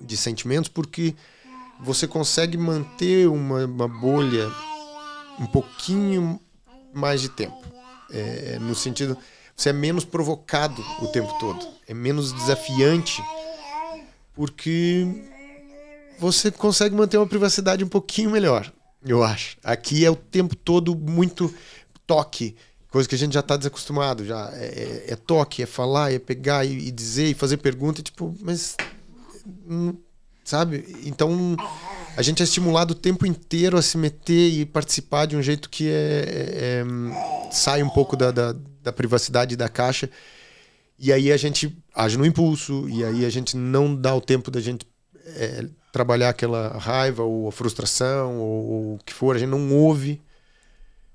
[0.00, 1.14] de sentimentos, porque
[1.80, 4.50] você consegue manter uma, uma bolha
[5.38, 6.40] um pouquinho
[6.92, 7.62] mais de tempo.
[8.10, 9.16] É, no sentido,
[9.56, 13.22] você é menos provocado o tempo todo, é menos desafiante,
[14.34, 15.06] porque
[16.18, 18.72] você consegue manter uma privacidade um pouquinho melhor,
[19.04, 19.56] eu acho.
[19.62, 21.52] Aqui é o tempo todo muito
[22.06, 22.56] toque,
[22.90, 26.18] coisa que a gente já está desacostumado, já é, é, é, toque, é falar, é
[26.18, 28.76] pegar e, e dizer e fazer pergunta, tipo, mas
[29.68, 29.94] hum,
[30.44, 30.84] sabe?
[31.04, 31.56] Então
[32.16, 35.68] a gente é estimulado o tempo inteiro a se meter e participar de um jeito
[35.68, 40.08] que é, é, é sai um pouco da, da, da privacidade da caixa.
[40.98, 44.50] E aí a gente age no impulso, e aí a gente não dá o tempo
[44.50, 44.86] da gente
[45.24, 49.72] é, trabalhar aquela raiva ou a frustração ou, ou, o que for, a gente não
[49.74, 50.20] ouve.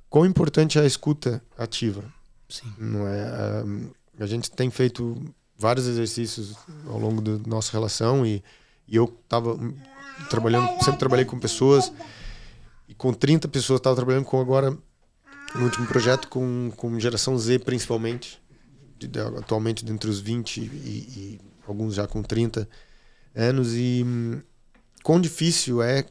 [0.10, 2.04] Quão importante é a escuta ativa.
[2.48, 2.74] Sim.
[2.78, 3.24] Não é?
[3.24, 6.56] A, a gente tem feito vários exercícios
[6.88, 8.44] ao longo da nossa relação e,
[8.88, 9.58] e eu estava
[10.30, 11.92] trabalhando, sempre trabalhei com pessoas
[12.88, 14.76] e com 30 pessoas estava trabalhando com agora
[15.56, 18.42] no último projeto com, com geração Z principalmente,
[19.38, 22.68] atualmente entre os 20 e, e, alguns já com 30
[23.36, 24.42] anos e hum,
[25.04, 26.06] quão difícil é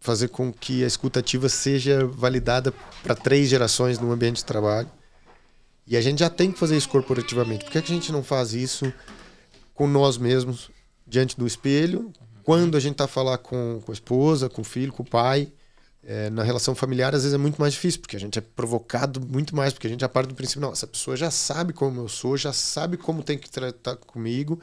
[0.00, 2.72] fazer com que a escutativa seja validada
[3.02, 4.90] para três gerações no ambiente de trabalho.
[5.86, 7.64] E a gente já tem que fazer isso corporativamente.
[7.64, 8.92] Por que, é que a gente não faz isso
[9.74, 10.70] com nós mesmos,
[11.06, 14.64] diante do espelho, quando a gente está a falar com, com a esposa, com o
[14.64, 15.52] filho, com o pai?
[16.08, 19.20] É, na relação familiar, às vezes é muito mais difícil, porque a gente é provocado
[19.20, 22.00] muito mais, porque a gente já parte do princípio, não, essa pessoa já sabe como
[22.00, 24.60] eu sou, já sabe como tem que tratar comigo,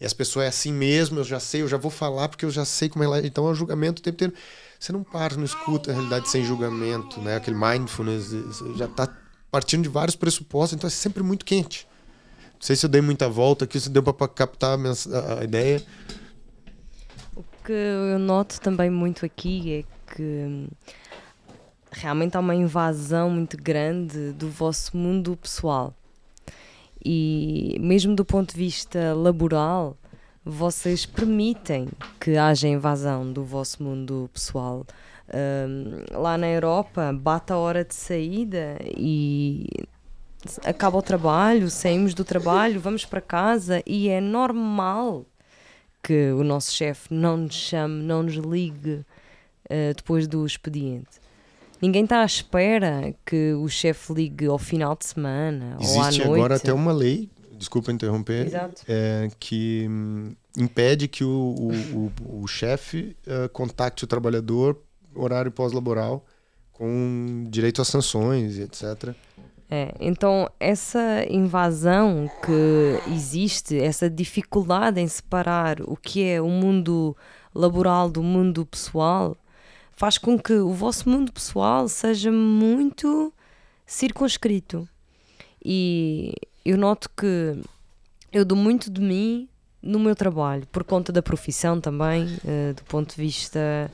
[0.00, 2.50] e as pessoas é assim mesmo, eu já sei, eu já vou falar porque eu
[2.50, 3.26] já sei como ela é.
[3.26, 4.34] Então é um julgamento o tempo inteiro.
[4.78, 7.36] Você não para, não escuta a realidade sem julgamento, né?
[7.36, 8.30] Aquele mindfulness
[8.76, 9.14] já está
[9.50, 11.86] partindo de vários pressupostos, então é sempre muito quente.
[12.54, 15.82] Não sei se eu dei muita volta aqui, se deu para captar a, a ideia.
[17.64, 20.68] Que eu noto também muito aqui é que hum,
[21.90, 25.94] realmente há uma invasão muito grande do vosso mundo pessoal.
[27.04, 29.96] E mesmo do ponto de vista laboral,
[30.44, 34.86] vocês permitem que haja invasão do vosso mundo pessoal.
[35.32, 39.66] Um, lá na Europa, bate a hora de saída e
[40.64, 45.24] acaba o trabalho, saímos do trabalho, vamos para casa e é normal
[46.02, 49.04] que o nosso chefe não nos chame, não nos ligue
[49.70, 51.20] uh, depois do expediente.
[51.80, 56.10] Ninguém está à espera que o chefe ligue ao final de semana Existe ou à
[56.10, 56.22] noite.
[56.22, 58.50] agora até uma lei, desculpa interromper,
[58.86, 64.78] é, que hum, impede que o, o, o, o chefe uh, contacte o trabalhador
[65.14, 66.24] horário pós-laboral
[66.72, 69.14] com direito a sanções etc.
[69.70, 77.16] É, então, essa invasão que existe, essa dificuldade em separar o que é o mundo
[77.54, 79.36] laboral do mundo pessoal,
[79.92, 83.32] faz com que o vosso mundo pessoal seja muito
[83.86, 84.88] circunscrito.
[85.64, 87.62] E eu noto que
[88.32, 89.48] eu dou muito de mim
[89.80, 93.90] no meu trabalho, por conta da profissão também, uh, do ponto de vista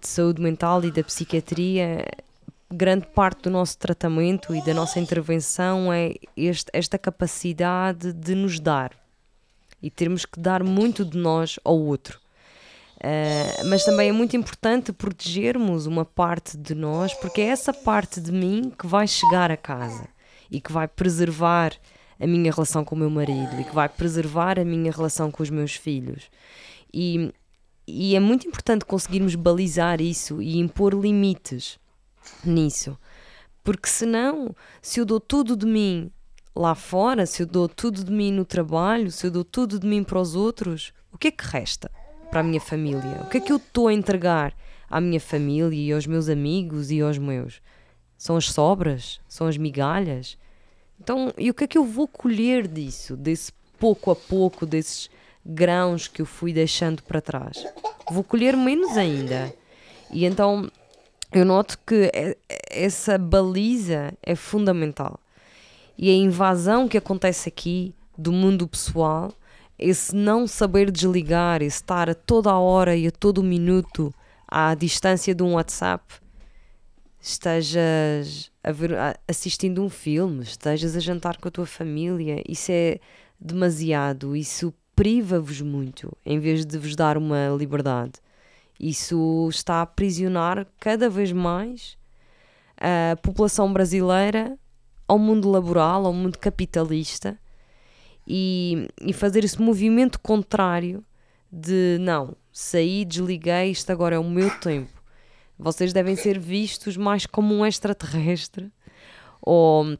[0.00, 2.06] de saúde mental e da psiquiatria,
[2.72, 8.58] grande parte do nosso tratamento e da nossa intervenção é este, esta capacidade de nos
[8.58, 8.92] dar
[9.82, 12.20] e termos que dar muito de nós ao outro.
[12.98, 18.20] Uh, mas também é muito importante protegermos uma parte de nós, porque é essa parte
[18.20, 20.08] de mim que vai chegar a casa
[20.48, 21.72] e que vai preservar
[22.20, 25.42] a minha relação com o meu marido e que vai preservar a minha relação com
[25.42, 26.30] os meus filhos.
[26.94, 27.32] E,
[27.88, 31.81] e é muito importante conseguirmos balizar isso e impor limites
[32.44, 32.98] nisso.
[33.62, 36.10] Porque senão, se eu dou tudo de mim
[36.54, 39.86] lá fora, se eu dou tudo de mim no trabalho, se eu dou tudo de
[39.86, 41.90] mim para os outros, o que é que resta
[42.30, 43.22] para a minha família?
[43.22, 44.54] O que é que eu estou a entregar
[44.90, 47.60] à minha família e aos meus amigos e aos meus?
[48.18, 49.20] São as sobras?
[49.28, 50.36] São as migalhas?
[51.00, 55.10] Então, e o que é que eu vou colher disso, desse pouco a pouco, desses
[55.44, 57.64] grãos que eu fui deixando para trás?
[58.10, 59.52] Vou colher menos ainda.
[60.10, 60.70] E então
[61.32, 62.10] eu noto que
[62.70, 65.18] essa baliza é fundamental.
[65.96, 69.32] E a invasão que acontece aqui do mundo pessoal,
[69.78, 74.12] esse não saber desligar, esse estar a toda a hora e a todo minuto
[74.46, 76.04] à distância de um WhatsApp,
[77.20, 78.92] estejas a ver,
[79.26, 82.98] assistindo um filme, estejas a jantar com a tua família, isso é
[83.40, 88.12] demasiado, isso priva-vos muito, em vez de vos dar uma liberdade.
[88.82, 91.96] Isso está a aprisionar cada vez mais
[92.76, 94.58] a população brasileira
[95.06, 97.38] ao mundo laboral, ao mundo capitalista
[98.26, 101.04] e, e fazer esse movimento contrário
[101.50, 104.90] de não, saí, desliguei, isto agora é o meu tempo.
[105.58, 108.72] Vocês devem ser vistos mais como um extraterrestre
[109.40, 109.96] ou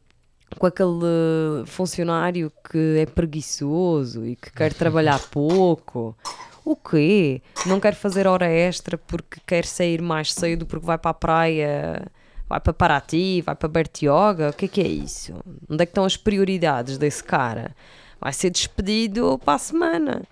[0.59, 6.17] com aquele funcionário que é preguiçoso e que quer trabalhar pouco.
[6.65, 7.43] O quê?
[7.67, 12.07] Não quer fazer hora extra porque quer sair mais cedo porque vai para a praia,
[12.49, 14.51] vai para Paraty, vai para Bertioga?
[14.51, 15.35] O que é que é isso?
[15.69, 17.75] Onde é que estão as prioridades desse cara?
[18.21, 20.23] Vai ser despedido para a semana.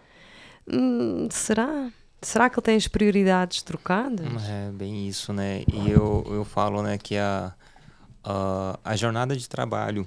[0.72, 1.90] Hum, será?
[2.22, 4.26] Será que ele tem as prioridades trocadas?
[4.48, 5.64] É bem isso, né?
[5.72, 7.52] E eu, eu falo né, que a,
[8.22, 10.06] a, a jornada de trabalho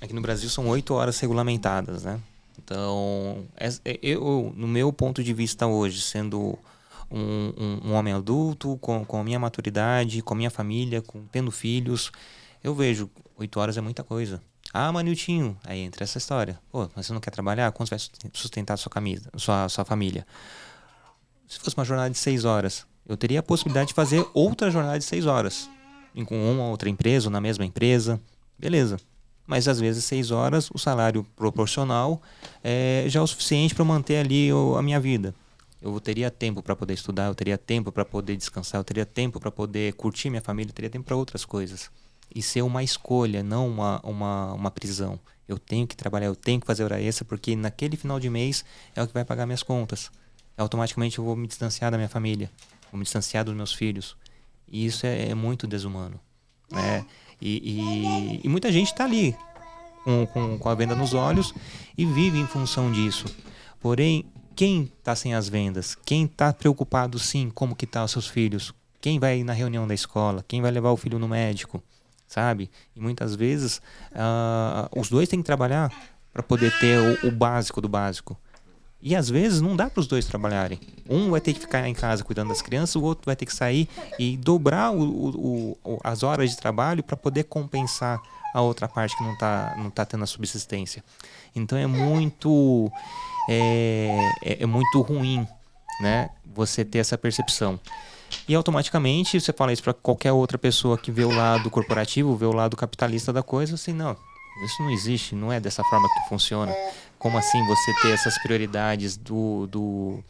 [0.00, 2.20] aqui no Brasil são oito horas regulamentadas, né?
[2.66, 3.70] Então, é,
[4.02, 6.58] eu, no meu ponto de vista hoje, sendo
[7.08, 11.24] um, um, um, homem adulto, com, com a minha maturidade, com a minha família, com,
[11.26, 12.10] tendo filhos,
[12.64, 13.08] eu vejo
[13.38, 14.42] oito horas é muita coisa.
[14.74, 16.58] Ah, Maniltinho, aí entra essa história.
[16.72, 17.70] Pô, mas você não quer trabalhar?
[17.70, 18.00] Quanto vai
[18.32, 20.26] sustentar sua camisa, sua, sua família?
[21.46, 24.98] Se fosse uma jornada de seis horas, eu teria a possibilidade de fazer outra jornada
[24.98, 25.70] de seis horas.
[26.26, 28.20] Com uma ou outra empresa, ou na mesma empresa.
[28.58, 28.96] Beleza
[29.46, 32.20] mas às vezes seis horas o salário proporcional
[32.62, 35.34] é já é o suficiente para manter ali a minha vida.
[35.80, 39.38] Eu teria tempo para poder estudar, eu teria tempo para poder descansar, eu teria tempo
[39.38, 41.90] para poder curtir minha família, eu teria tempo para outras coisas.
[42.34, 45.20] E ser uma escolha, não uma, uma, uma prisão.
[45.46, 48.64] Eu tenho que trabalhar, eu tenho que fazer hora extra, porque naquele final de mês
[48.96, 50.10] é o que vai pagar minhas contas.
[50.56, 52.50] Automaticamente eu vou me distanciar da minha família,
[52.90, 54.16] vou me distanciar dos meus filhos.
[54.66, 56.18] E isso é, é muito desumano.
[56.70, 57.06] Né?
[57.40, 59.36] E, e, e muita gente está ali
[60.04, 61.52] com, com, com a venda nos olhos
[61.98, 63.26] e vive em função disso.
[63.80, 64.24] Porém,
[64.54, 65.96] quem está sem as vendas?
[66.04, 68.72] Quem está preocupado sim como que tá os seus filhos?
[69.00, 70.44] Quem vai na reunião da escola?
[70.46, 71.82] Quem vai levar o filho no médico?
[72.26, 72.70] Sabe?
[72.94, 73.78] E muitas vezes
[74.12, 75.92] uh, os dois têm que trabalhar
[76.32, 78.36] para poder ter o, o, básico do básico.
[79.02, 80.80] E às vezes não dá para os dois trabalharem.
[81.08, 83.54] Um vai ter que ficar em casa cuidando das crianças, o outro vai ter que
[83.54, 83.88] sair
[84.18, 88.20] e dobrar o, o, o, as horas de trabalho para poder compensar
[88.54, 91.04] a outra parte que não está não tá tendo a subsistência.
[91.54, 92.90] Então é muito
[93.48, 95.46] é, é, é muito ruim,
[96.00, 96.30] né?
[96.54, 97.78] Você ter essa percepção.
[98.48, 102.46] E automaticamente você fala isso para qualquer outra pessoa que vê o lado corporativo, vê
[102.46, 104.16] o lado capitalista da coisa, assim, não,
[104.64, 106.74] isso não existe, não é dessa forma que funciona.
[107.18, 110.24] Como assim você ter essas prioridades do, do,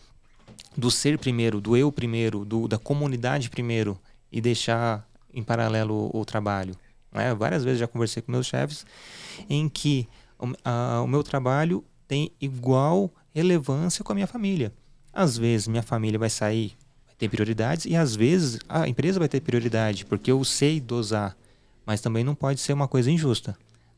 [0.77, 3.99] do ser primeiro, do eu primeiro, do, da comunidade primeiro
[4.31, 6.75] e deixar em paralelo o, o trabalho?
[7.13, 7.35] Né?
[7.35, 8.85] Várias vezes já conversei com meus chefes
[9.49, 10.09] em que
[10.39, 14.73] o, a, o meu trabalho tem igual relevância com a minha família.
[15.13, 19.29] Às vezes minha família vai sair, vai ter prioridades, e às vezes a empresa vai
[19.29, 21.37] ter prioridade, porque eu sei dosar.
[21.85, 23.57] Mas também não pode ser uma coisa injusta.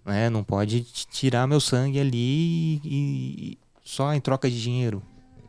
[0.08, 0.30] Né?
[0.30, 5.02] Não pode tirar meu sangue ali e, e só em troca de dinheiro.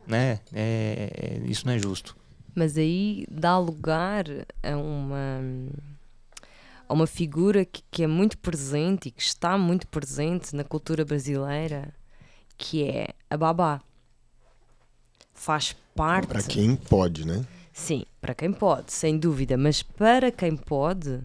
[0.06, 0.40] Né?
[0.52, 2.14] É, é, isso não é justo.
[2.54, 4.26] Mas aí dá lugar
[4.62, 5.40] a uma,
[6.86, 11.06] a uma figura que, que é muito presente e que está muito presente na cultura
[11.06, 11.94] brasileira,
[12.58, 13.80] que é a babá.
[15.32, 16.28] Faz parte.
[16.28, 17.46] Para quem pode, né?
[17.72, 19.56] Sim, para quem pode, sem dúvida.
[19.56, 21.22] Mas para quem pode,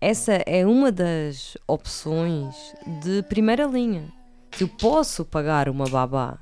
[0.00, 4.10] essa é uma das opções de primeira linha.
[4.52, 6.38] Se eu posso pagar uma babá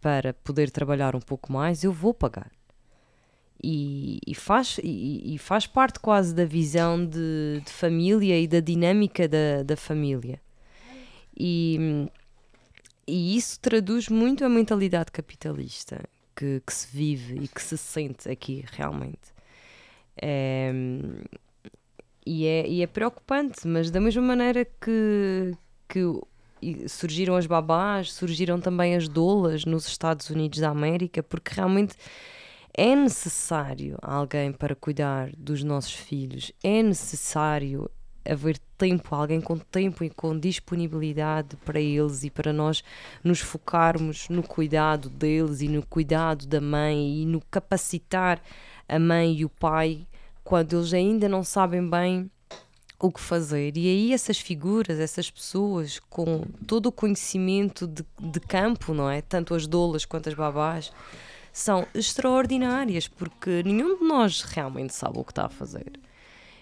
[0.00, 2.50] para poder trabalhar um pouco mais, eu vou pagar.
[3.62, 8.58] E, e faz, e, e, faz parte quase da visão de, de família e da
[8.58, 10.40] dinâmica da, da família.
[11.38, 12.08] E,
[13.06, 16.00] e isso traduz muito a mentalidade capitalista
[16.34, 19.32] que, que se vive e que se sente aqui realmente.
[20.20, 20.72] É,
[22.26, 25.56] e é, e é preocupante, mas da mesma maneira que,
[25.88, 26.02] que
[26.88, 31.94] surgiram as babás, surgiram também as doulas nos Estados Unidos da América, porque realmente
[32.74, 37.90] é necessário alguém para cuidar dos nossos filhos, é necessário
[38.24, 42.82] haver tempo, alguém com tempo e com disponibilidade para eles e para nós
[43.22, 48.40] nos focarmos no cuidado deles e no cuidado da mãe e no capacitar
[48.88, 50.06] a mãe e o pai
[50.44, 52.30] quando eles ainda não sabem bem
[52.98, 53.76] o que fazer.
[53.76, 59.20] E aí essas figuras, essas pessoas com todo o conhecimento de, de campo, não é?
[59.20, 60.92] Tanto as doulas quanto as babás,
[61.52, 65.92] são extraordinárias, porque nenhum de nós realmente sabe o que está a fazer.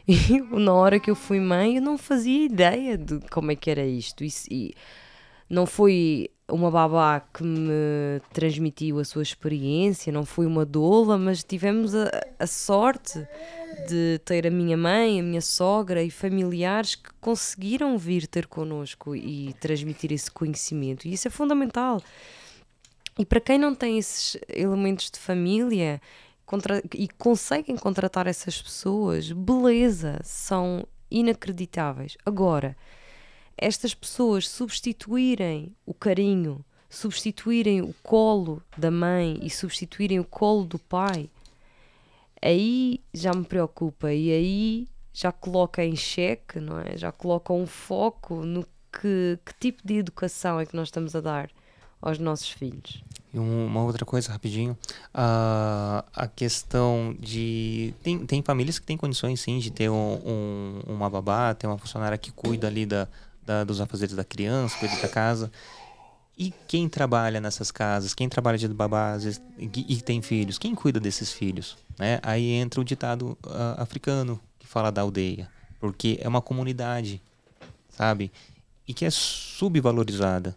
[0.09, 3.71] E na hora que eu fui mãe, eu não fazia ideia de como é que
[3.71, 4.25] era isto.
[4.25, 4.75] E, e
[5.51, 11.43] não foi uma babá que me transmitiu a sua experiência, não foi uma doula, mas
[11.45, 13.27] tivemos a, a sorte
[13.89, 19.15] de ter a minha mãe, a minha sogra e familiares que conseguiram vir ter connosco
[19.15, 21.07] e transmitir esse conhecimento.
[21.07, 22.01] E isso é fundamental.
[23.19, 26.01] E para quem não tem esses elementos de família
[26.47, 32.17] contra, e conseguem contratar essas pessoas, beleza, são inacreditáveis.
[32.25, 32.77] Agora,
[33.61, 40.79] estas pessoas substituírem o carinho, substituírem o colo da mãe e substituírem o colo do
[40.79, 41.29] pai,
[42.41, 46.97] aí já me preocupa e aí já coloca em xeque, não é?
[46.97, 51.21] Já coloca um foco no que, que tipo de educação é que nós estamos a
[51.21, 51.51] dar
[52.01, 53.05] aos nossos filhos.
[53.33, 54.73] E uma outra coisa, rapidinho.
[55.15, 57.95] Uh, a questão de.
[58.03, 61.79] Tem, tem famílias que têm condições, sim, de ter um, um, uma babá, ter uma
[61.79, 63.07] funcionária que cuida ali da,
[63.51, 65.51] da, dos afazeres da criança, cuida da casa.
[66.39, 70.75] E quem trabalha nessas casas, quem trabalha de babá vezes, e, e, tem filhos, quem
[70.75, 71.77] cuida desses filhos?
[71.99, 72.21] Né?
[72.23, 77.21] Aí entra o ditado uh, africano que fala da aldeia, porque é uma comunidade,
[77.91, 78.31] sabe?
[78.87, 80.57] E que é subvalorizada.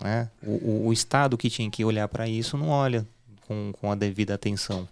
[0.00, 0.30] Né?
[0.42, 3.06] O, o, o Estado que tinha que olhar para isso não olha
[3.46, 4.88] com, com a devida atenção.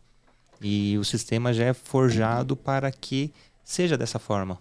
[0.61, 3.32] E o sistema já é forjado para que
[3.64, 4.59] seja dessa forma.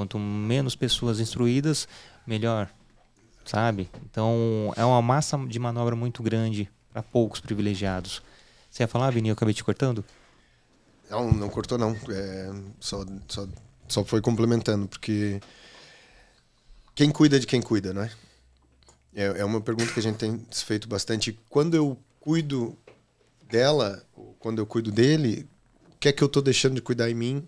[0.00, 1.86] Quanto menos pessoas instruídas,
[2.26, 2.70] melhor,
[3.44, 3.86] sabe?
[4.10, 8.22] Então é uma massa de manobra muito grande para poucos privilegiados.
[8.70, 9.28] Você ia falar, Vini?
[9.28, 10.02] Eu acabei te cortando?
[11.10, 11.94] Não, não cortou não.
[12.08, 13.46] É, só, só,
[13.86, 15.38] só foi complementando, porque
[16.94, 18.10] quem cuida de quem cuida, não é?
[19.14, 21.38] É, é uma pergunta que a gente tem feito bastante.
[21.50, 22.74] Quando eu cuido
[23.50, 24.02] dela,
[24.38, 25.46] quando eu cuido dele,
[25.94, 27.46] o que é que eu estou deixando de cuidar em mim?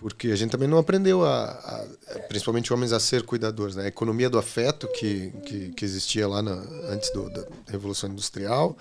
[0.00, 3.76] Porque a gente também não aprendeu, a, a, principalmente homens, a ser cuidadores.
[3.76, 3.84] Né?
[3.84, 6.52] A economia do afeto que, que, que existia lá na,
[6.88, 8.76] antes do, da Revolução Industrial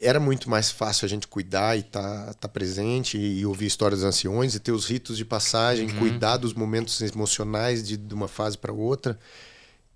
[0.00, 3.66] era muito mais fácil a gente cuidar e estar tá, tá presente e, e, ouvir
[3.66, 5.98] histórias dos anciões e ter os ritos de passagem, uhum.
[5.98, 9.18] cuidar dos momentos emocionais de, de uma fase para outra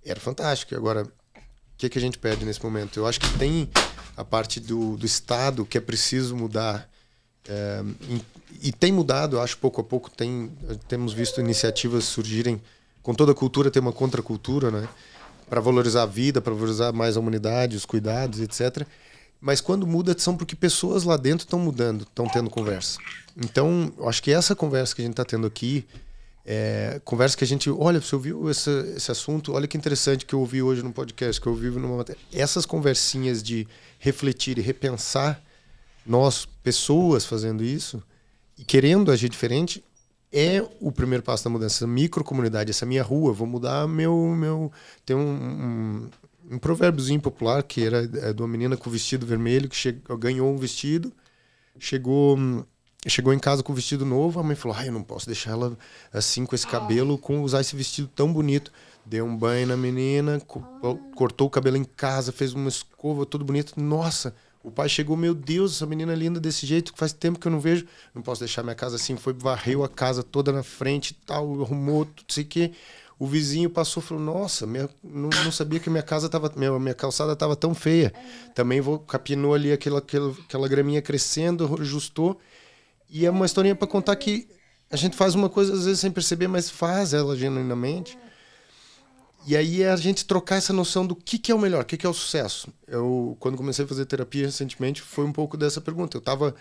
[0.05, 0.75] era fantástico.
[0.75, 1.09] Agora, o
[1.79, 2.99] que, que a gente pede nesse momento?
[2.99, 3.70] Eu acho que tem
[4.16, 6.89] a parte do, do Estado que é preciso mudar.
[7.49, 8.23] É, e,
[8.69, 10.11] e, tem mudado, eu acho, pouco a pouco.
[10.11, 10.51] Tem,
[10.89, 12.61] temos visto iniciativas surgirem.
[13.03, 14.89] Com toda cultura tem uma contracultura, né?
[15.49, 18.87] Para valorizar a vida, para valorizar mais a humanidade, os cuidados, etc.
[19.41, 22.99] Mas quando muda, são porque pessoas lá dentro estão mudando, estão tendo conversa.
[23.37, 25.85] Então, eu acho que essa conversa que a gente está tendo aqui,
[26.47, 29.53] é, conversa que a gente, olha, você ouviu esse, esse assunto?
[29.53, 32.21] Olha que interessante que eu ouvi hoje no podcast, que eu ouvi numa matéria.
[32.33, 33.69] Essas conversinhas de
[33.99, 35.43] refletir e repensar,
[36.07, 38.03] nós, pessoas fazendo isso
[38.59, 39.83] e querendo agir diferente,
[40.33, 41.77] é o primeiro passo da mudança.
[41.77, 44.35] Essa microcomunidade, essa minha rua, vou mudar meu.
[44.37, 44.73] meu
[45.07, 46.11] tem um, um,
[46.57, 50.53] um provérbiozinho popular que era é, de uma menina com vestido vermelho que chegou, ganhou
[50.53, 51.13] um vestido,
[51.79, 52.37] chegou
[53.07, 55.53] chegou em casa com o vestido novo, a mãe falou: "Ai, eu não posso deixar
[55.53, 55.77] ela
[56.13, 58.73] assim com esse cabelo, com usar esse vestido tão bonito".
[59.07, 60.41] Deu um banho na menina,
[61.15, 63.79] cortou o cabelo em casa, fez uma escova tudo bonito.
[63.79, 64.35] Nossa,
[64.65, 67.61] o pai chegou, meu Deus, essa menina linda desse jeito, faz tempo que eu não
[67.61, 67.87] vejo.
[68.15, 69.15] Não posso deixar minha casa assim.
[69.15, 72.73] Foi, varreu a casa toda na frente e tal, arrumou, tudo sei que.
[73.19, 76.77] O vizinho passou e falou: Nossa, minha, não, não, sabia que minha casa tava, minha,
[76.81, 78.12] minha calçada estava tão feia.
[78.55, 82.41] Também vou, capinou ali aquela, aquela, aquela graminha crescendo, ajustou.
[83.09, 84.49] E é uma historinha para contar que
[84.91, 88.19] a gente faz uma coisa às vezes sem perceber, mas faz ela genuinamente.
[89.47, 91.85] E aí é a gente trocar essa noção do que, que é o melhor, o
[91.85, 92.69] que, que é o sucesso.
[92.87, 96.17] Eu, quando comecei a fazer terapia recentemente, foi um pouco dessa pergunta.
[96.17, 96.55] Eu tava,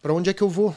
[0.00, 0.74] para onde é que eu vou?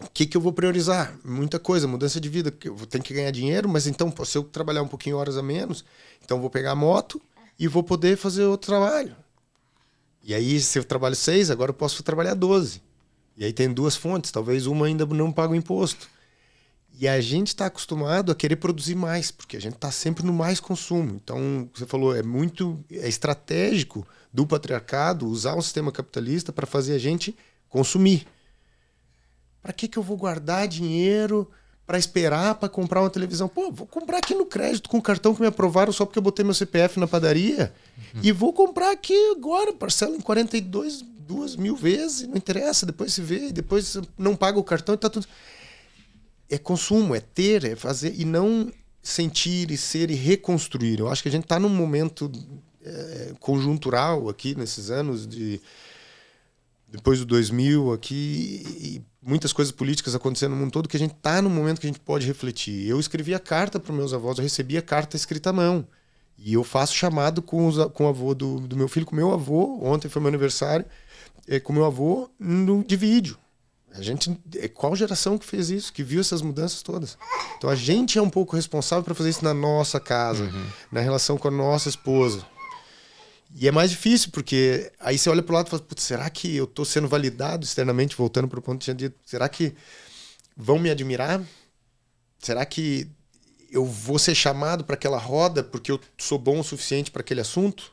[0.00, 1.16] O que, que eu vou priorizar?
[1.24, 2.52] Muita coisa, mudança de vida.
[2.62, 5.84] Eu tenho que ganhar dinheiro, mas então, se eu trabalhar um pouquinho horas a menos,
[6.22, 7.20] então vou pegar a moto
[7.58, 9.16] e vou poder fazer outro trabalho.
[10.22, 12.82] E aí, se eu trabalho seis, agora eu posso trabalhar doze.
[13.36, 16.08] E aí tem duas fontes, talvez uma ainda não paga o imposto.
[17.00, 20.32] E a gente está acostumado a querer produzir mais, porque a gente está sempre no
[20.32, 21.20] mais consumo.
[21.22, 26.94] Então, você falou, é muito é estratégico do patriarcado usar um sistema capitalista para fazer
[26.94, 27.36] a gente
[27.68, 28.26] consumir.
[29.62, 31.48] Para que, que eu vou guardar dinheiro
[31.86, 33.48] para esperar para comprar uma televisão?
[33.48, 36.22] Pô, vou comprar aqui no crédito com o cartão que me aprovaram só porque eu
[36.22, 37.72] botei meu CPF na padaria.
[38.12, 38.20] Uhum.
[38.24, 43.20] E vou comprar aqui agora, parcela em 42 duas mil vezes, não interessa, depois se
[43.20, 45.28] vê, depois não paga o cartão e tá tudo.
[46.48, 48.72] É consumo, é ter, é fazer, e não
[49.02, 51.00] sentir e ser e reconstruir.
[51.00, 52.30] Eu acho que a gente está num momento
[52.82, 55.60] é, conjuntural aqui nesses anos de
[56.90, 61.14] depois do 2000 aqui e muitas coisas políticas acontecendo no mundo todo que a gente
[61.14, 62.88] está num momento que a gente pode refletir.
[62.88, 65.86] Eu escrevi a carta para meus avós, eu recebi a carta escrita à mão.
[66.38, 69.32] E eu faço chamado com, os, com o avô do, do meu filho, com meu
[69.32, 69.78] avô.
[69.82, 70.86] Ontem foi meu aniversário
[71.46, 73.36] é, com meu avô no, de vídeo.
[73.94, 77.18] A gente, é, qual geração que fez isso, que viu essas mudanças todas?
[77.56, 80.66] Então a gente é um pouco responsável para fazer isso na nossa casa, uhum.
[80.92, 82.46] na relação com a nossa esposa.
[83.54, 86.54] E é mais difícil, porque aí você olha para o lado e fala, será que
[86.54, 89.74] eu estou sendo validado externamente, voltando para o ponto que tinha dito, será que
[90.56, 91.42] vão me admirar?
[92.38, 93.08] Será que
[93.70, 97.40] eu vou ser chamado para aquela roda porque eu sou bom o suficiente para aquele
[97.40, 97.92] assunto?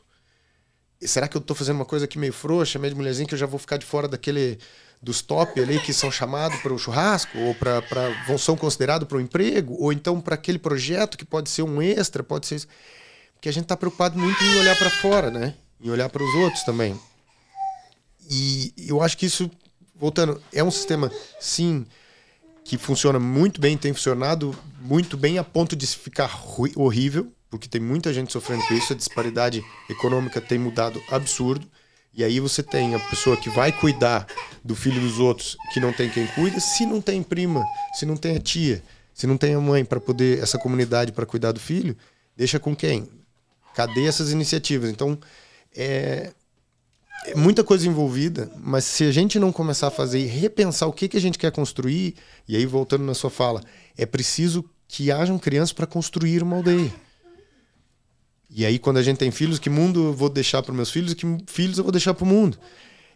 [1.00, 3.34] E será que eu estou fazendo uma coisa aqui meio frouxa, meio de mulherzinha, que
[3.34, 4.58] eu já vou ficar de fora daquele
[5.02, 7.80] dos top ali que são chamados para o churrasco ou para
[8.26, 11.80] vão são considerados para o emprego ou então para aquele projeto que pode ser um
[11.80, 12.66] extra, pode ser
[13.36, 15.54] porque a gente está preocupado muito em olhar para fora, né?
[15.80, 16.98] Em olhar para os outros também.
[18.28, 19.50] E eu acho que isso,
[19.94, 21.86] voltando, é um sistema sim
[22.64, 26.42] que funciona muito bem, tem funcionado muito bem a ponto de ficar
[26.74, 31.68] horrível, porque tem muita gente sofrendo com isso, a disparidade econômica tem mudado absurdo.
[32.16, 34.26] E aí você tem a pessoa que vai cuidar
[34.64, 37.62] do filho dos outros que não tem quem cuida, se não tem prima,
[37.92, 41.26] se não tem a tia, se não tem a mãe para poder essa comunidade para
[41.26, 41.94] cuidar do filho,
[42.34, 43.06] deixa com quem?
[43.74, 44.88] Cadê essas iniciativas?
[44.88, 45.18] Então
[45.76, 46.32] é,
[47.26, 50.92] é, muita coisa envolvida, mas se a gente não começar a fazer e repensar o
[50.94, 52.14] que, que a gente quer construir,
[52.48, 53.60] e aí voltando na sua fala,
[53.94, 56.90] é preciso que hajam crianças para construir uma aldeia.
[58.56, 61.12] E aí, quando a gente tem filhos, que mundo eu vou deixar para meus filhos
[61.12, 62.58] e que filhos eu vou deixar para o mundo?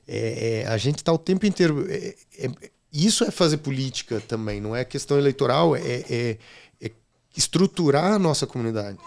[0.07, 1.87] É, é, a gente está o tempo inteiro.
[1.89, 2.51] É, é,
[2.93, 6.39] isso é fazer política também, não é questão eleitoral, é, é,
[6.79, 6.91] é,
[7.35, 8.99] estruturar a nossa comunidade.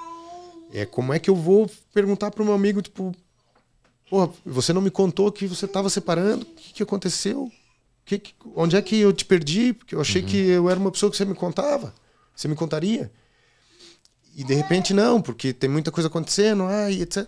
[0.74, 3.14] É como é que eu vou perguntar para um amigo, tipo,
[4.10, 7.52] pô, você não me contou que você estava separando, o que, que aconteceu?
[8.04, 9.72] Que, que, onde é que eu te perdi?
[9.72, 10.28] Porque eu achei uhum.
[10.28, 11.94] que eu era uma pessoa que você me contava,
[12.36, 13.12] você me contaria.
[14.36, 17.28] E de repente não, porque tem muita coisa acontecendo, ah, e etc.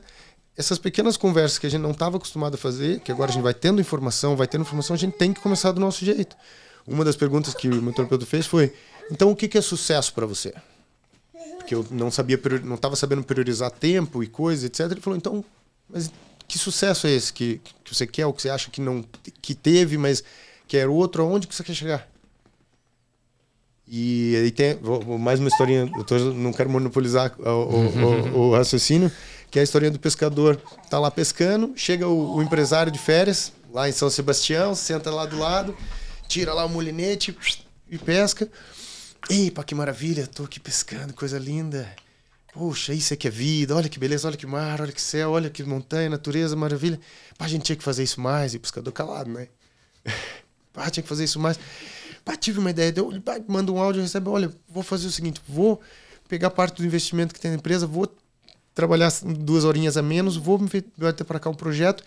[0.57, 3.43] Essas pequenas conversas que a gente não estava acostumado a fazer, que agora a gente
[3.43, 6.35] vai tendo informação, vai tendo informação, a gente tem que começar do nosso jeito.
[6.87, 8.73] Uma das perguntas que o meu terapeuta fez foi:
[9.11, 10.53] então o que é sucesso para você?
[11.57, 14.91] Porque eu não sabia, não estava sabendo priorizar tempo e coisa, etc.
[14.91, 15.43] Ele falou: então,
[15.89, 16.11] mas
[16.47, 19.03] que sucesso é esse que, que você quer, ou que você acha que não
[19.41, 20.23] que teve, mas
[20.67, 21.23] quer outro?
[21.23, 22.07] Aonde que você quer chegar?
[23.87, 24.79] E aí tem
[25.19, 29.11] mais uma historinha, eu tô, não quero monopolizar o, o, o, o, raciocínio,
[29.51, 30.59] que é a historinha do pescador.
[30.89, 35.37] Tá lá pescando, chega o, empresário de férias, lá em São Sebastião, senta lá do
[35.37, 35.77] lado,
[36.27, 37.37] tira lá o molinete
[37.89, 38.49] e pesca.
[39.29, 41.87] Epa, que maravilha, tô aqui pescando, coisa linda.
[42.53, 45.49] Poxa, isso aqui é vida, olha que beleza, olha que mar, olha que céu, olha
[45.49, 46.99] que montanha, natureza, maravilha.
[47.37, 49.47] Pá, a gente tinha que fazer isso mais, e o pescador calado, né?
[50.73, 51.59] Pá, tinha que fazer isso mais.
[52.25, 55.39] Pá, tive uma ideia, deu, pá, manda um áudio, recebe, olha, vou fazer o seguinte,
[55.47, 55.79] vou
[56.27, 58.11] pegar parte do investimento que tem na empresa, vou
[58.73, 62.03] trabalhar duas horinhas a menos, vou ter para cá um projeto,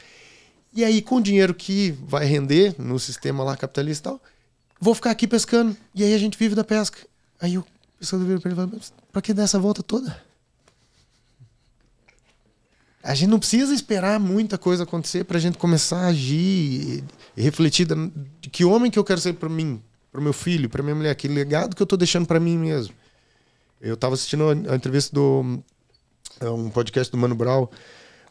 [0.74, 4.22] e aí com o dinheiro que vai render no sistema lá capitalista e tal,
[4.80, 6.98] vou ficar aqui pescando, e aí a gente vive da pesca.
[7.40, 7.64] Aí o
[7.96, 8.80] pescador vira para ele
[9.12, 10.20] para que dar essa volta toda?
[13.02, 17.04] A gente não precisa esperar muita coisa acontecer para a gente começar a agir
[17.36, 19.80] e refletir de que homem que eu quero ser para mim,
[20.18, 22.92] para meu filho, para minha mulher, que legado que eu estou deixando para mim mesmo.
[23.80, 25.62] Eu estava assistindo a, entrevista do
[26.40, 27.68] é um podcast do Mano Brown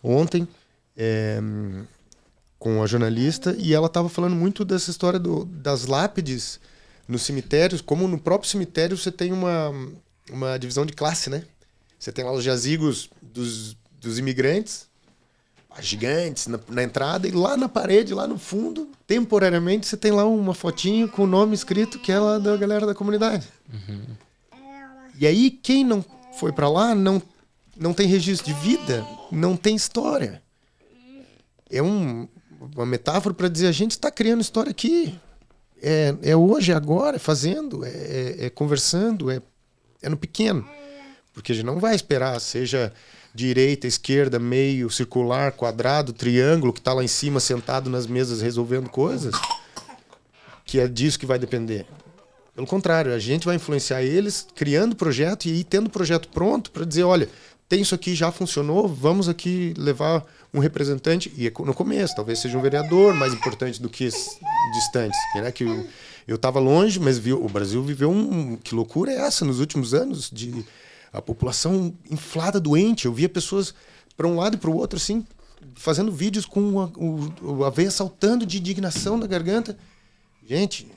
[0.03, 0.47] ontem
[0.95, 1.39] é,
[2.59, 6.59] com a jornalista e ela estava falando muito dessa história do, das lápides
[7.07, 9.71] nos cemitérios, como no próprio cemitério você tem uma,
[10.29, 11.43] uma divisão de classe, né?
[11.97, 14.88] Você tem lá os jazigos dos, dos imigrantes,
[15.80, 20.25] gigantes na, na, entrada e lá na parede, lá no fundo, temporariamente, você tem lá
[20.25, 23.47] uma fotinho com o nome escrito que é lá da galera da comunidade.
[23.71, 24.01] Uhum.
[25.19, 26.03] E aí, quem não
[26.38, 27.21] foi para lá não,
[27.75, 30.41] não tem registro de vida, não tem história.
[31.69, 32.28] É um,
[32.75, 35.17] uma metáfora para dizer: a gente está criando história aqui.
[35.82, 39.41] É, é hoje, é agora, é fazendo, é, é, é conversando, é,
[40.01, 40.67] é no pequeno.
[41.34, 42.91] Porque a gente não vai esperar, seja
[43.38, 48.89] direita, esquerda, meio, circular, quadrado, triângulo, que está lá em cima sentado nas mesas resolvendo
[48.89, 49.35] coisas,
[50.65, 51.85] que é disso que vai depender.
[52.55, 57.03] Pelo contrário, a gente vai influenciar eles criando projeto e tendo projeto pronto para dizer,
[57.03, 57.29] olha,
[57.69, 62.39] tem isso aqui, já funcionou, vamos aqui levar um representante, e é no começo, talvez
[62.39, 64.09] seja um vereador mais importante do que
[64.73, 65.51] distantes, né?
[65.51, 65.63] que
[66.27, 68.55] eu estava longe, mas viu, o Brasil viveu um...
[68.55, 70.65] Que loucura é essa nos últimos anos de
[71.12, 73.05] a população inflada, doente.
[73.05, 73.74] Eu via pessoas
[74.16, 75.26] para um lado e para o outro, assim,
[75.76, 79.78] fazendo vídeos com a, o, a veia saltando de indignação na garganta.
[80.45, 80.88] Gente,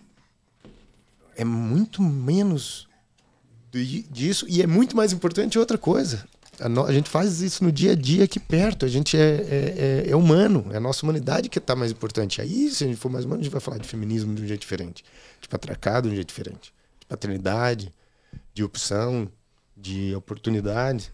[1.37, 2.89] é muito menos
[4.11, 6.27] disso e é muito mais importante outra coisa.
[6.59, 8.85] A, no, a, gente faz isso no dia a dia aqui perto.
[8.85, 10.67] A gente é, é, é, é humano.
[10.71, 12.41] É a nossa humanidade que está mais importante.
[12.41, 14.47] Aí, se a gente for mais humano, a gente vai falar de feminismo de um
[14.47, 15.03] jeito diferente.
[15.41, 16.73] De patriarcado de um jeito diferente.
[17.01, 17.93] De paternidade,
[18.53, 19.31] de opção,
[19.81, 21.12] de oportunidade.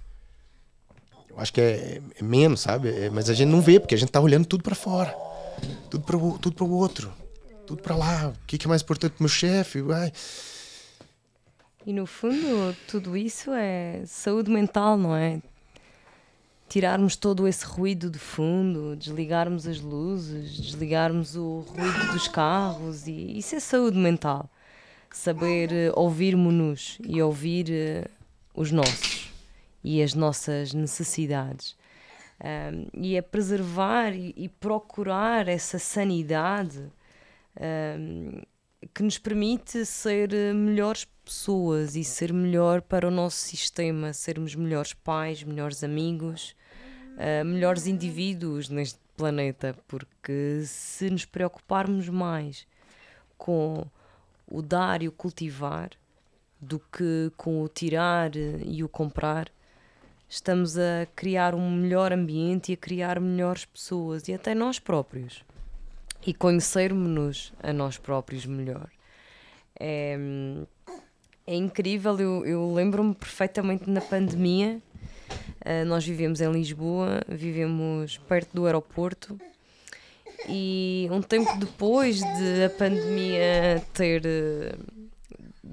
[1.29, 2.89] Eu acho que é, é menos, sabe?
[2.89, 5.15] É, mas a gente não vê, porque a gente tá olhando tudo para fora.
[5.91, 7.13] Tudo para tudo pro outro.
[7.67, 8.29] Tudo para lá.
[8.29, 9.81] O que, que é mais importante pro meu chefe?
[11.85, 15.41] E no fundo, tudo isso é saúde mental, não é?
[16.69, 23.39] Tirarmos todo esse ruído de fundo, desligarmos as luzes, desligarmos o ruído dos carros, e
[23.39, 24.51] isso é saúde mental.
[25.13, 28.16] Saber uh, ouvir-nos e ouvir uh,
[28.57, 29.31] os nossos
[29.85, 31.77] e as nossas necessidades.
[32.41, 36.91] Um, e é preservar e, e procurar essa sanidade
[37.99, 38.43] um,
[38.93, 44.93] que nos permite ser melhores pessoas e ser melhor para o nosso sistema, sermos melhores
[44.93, 46.55] pais, melhores amigos,
[47.15, 52.67] uh, melhores indivíduos neste planeta, porque se nos preocuparmos mais
[53.39, 53.87] com
[54.47, 55.91] o dar e o cultivar
[56.61, 59.51] do que com o tirar e o comprar,
[60.29, 65.45] estamos a criar um melhor ambiente e a criar melhores pessoas e até nós próprios.
[66.27, 68.89] E conhecermos-nos a nós próprios melhor.
[69.79, 70.19] É,
[71.47, 74.83] é incrível, eu, eu lembro-me perfeitamente na pandemia.
[75.65, 79.39] Uh, nós vivemos em Lisboa, vivemos perto do aeroporto.
[80.49, 84.23] E um tempo depois de a pandemia ter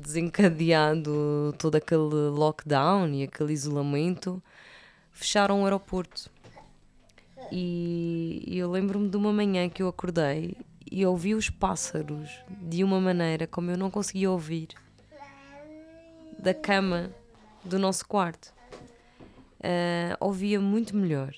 [0.04, 4.44] desencadeado todo aquele lockdown e aquele isolamento,
[5.12, 6.30] fecharam o aeroporto.
[7.52, 10.58] E, eu lembro-me de uma manhã que eu acordei
[10.92, 12.30] e ouvi os pássaros
[12.62, 14.70] de uma maneira como eu não conseguia ouvir
[16.38, 17.10] da cama
[17.64, 18.54] do nosso quarto.
[19.60, 21.34] Uh, ouvia muito melhor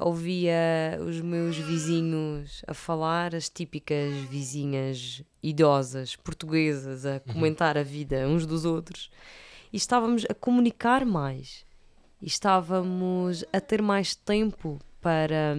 [0.00, 7.34] ouvia os meus vizinhos a falar, as típicas vizinhas idosas portuguesas a uhum.
[7.34, 9.10] comentar a vida uns dos outros,
[9.72, 11.64] e estávamos a comunicar mais,
[12.20, 15.56] e estávamos a ter mais tempo para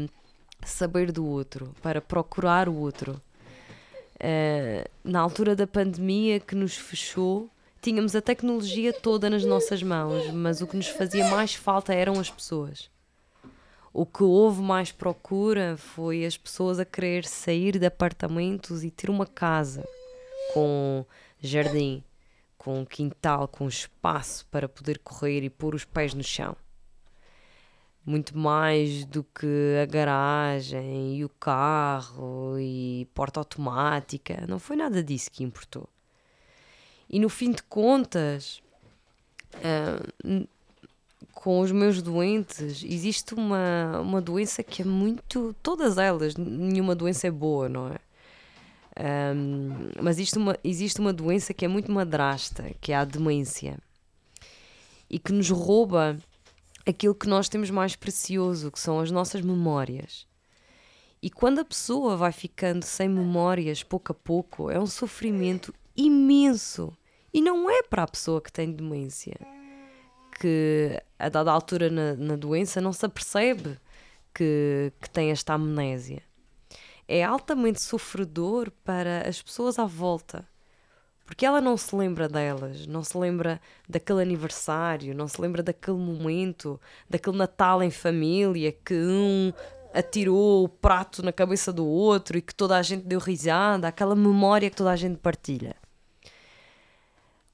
[0.66, 3.22] saber do outro, para procurar o outro.
[4.16, 7.50] Uh, na altura da pandemia que nos fechou,
[7.82, 12.20] tínhamos a tecnologia toda nas nossas mãos, mas o que nos fazia mais falta eram
[12.20, 12.92] as pessoas
[13.94, 19.10] o que houve mais procura foi as pessoas a querer sair de apartamentos e ter
[19.10, 19.86] uma casa
[20.54, 21.06] com
[21.42, 22.02] jardim,
[22.58, 26.56] com quintal, com espaço para poder correr e pôr os pés no chão.
[28.06, 34.46] Muito mais do que a garagem e o carro e porta automática.
[34.48, 35.88] Não foi nada disso que importou.
[37.10, 38.64] E no fim de contas,
[39.56, 40.48] uh,
[41.42, 45.56] com os meus doentes, existe uma, uma doença que é muito.
[45.64, 47.98] Todas elas, nenhuma doença é boa, não é?
[49.36, 53.80] Um, mas existe uma, existe uma doença que é muito madrasta, que é a demência,
[55.10, 56.16] e que nos rouba
[56.86, 60.28] aquilo que nós temos mais precioso, que são as nossas memórias.
[61.24, 66.96] E quando a pessoa vai ficando sem memórias pouco a pouco, é um sofrimento imenso.
[67.34, 69.40] E não é para a pessoa que tem demência
[70.42, 73.78] que a dada altura na, na doença não se apercebe
[74.34, 76.24] que, que tem esta amnésia.
[77.08, 80.48] É altamente sofredor para as pessoas à volta,
[81.28, 85.98] porque ela não se lembra delas, não se lembra daquele aniversário, não se lembra daquele
[85.98, 89.54] momento, daquele Natal em família que um
[89.94, 94.16] atirou o prato na cabeça do outro e que toda a gente deu risada, aquela
[94.16, 95.76] memória que toda a gente partilha.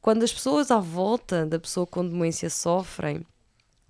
[0.02, 3.26] Quando as pessoas à volta da pessoa com demência sofrem,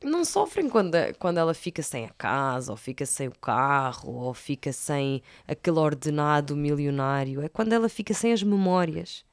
[0.04, 4.34] não sofrem quando, quando ela fica sem a casa, ou fica sem o carro, ou
[4.34, 7.42] fica sem aquele ordenado milionário.
[7.42, 9.26] É quando ela fica sem as memórias.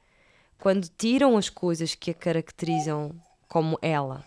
[0.58, 3.14] Quando tiram as coisas que a caracterizam
[3.48, 4.24] como ela.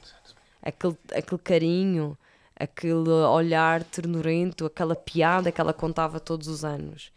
[0.62, 2.18] Aquele, aquele carinho,
[2.56, 7.12] aquele olhar ternurento, aquela piada que ela contava todos os anos.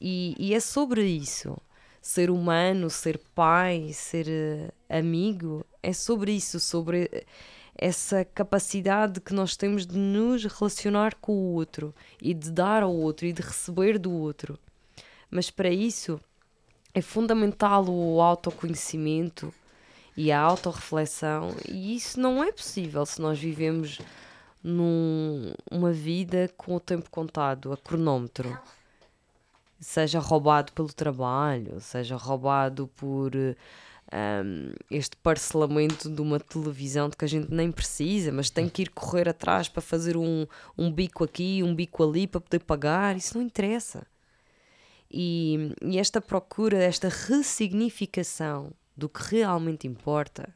[0.00, 1.56] E, e é sobre isso
[2.00, 7.26] ser humano, ser pai, ser uh, amigo, é sobre isso, sobre
[7.76, 12.94] essa capacidade que nós temos de nos relacionar com o outro e de dar ao
[12.94, 14.58] outro e de receber do outro.
[15.30, 16.20] Mas para isso
[16.92, 19.54] é fundamental o autoconhecimento
[20.16, 24.00] e a autorreflexão, e isso não é possível se nós vivemos
[24.64, 28.58] numa vida com o tempo contado, a cronómetro
[29.80, 37.24] seja roubado pelo trabalho, seja roubado por um, este parcelamento de uma televisão de que
[37.24, 41.24] a gente nem precisa, mas tem que ir correr atrás para fazer um, um bico
[41.24, 44.06] aqui, um bico ali para poder pagar, isso não interessa.
[45.10, 50.52] E, e esta procura, esta ressignificação do que realmente importa,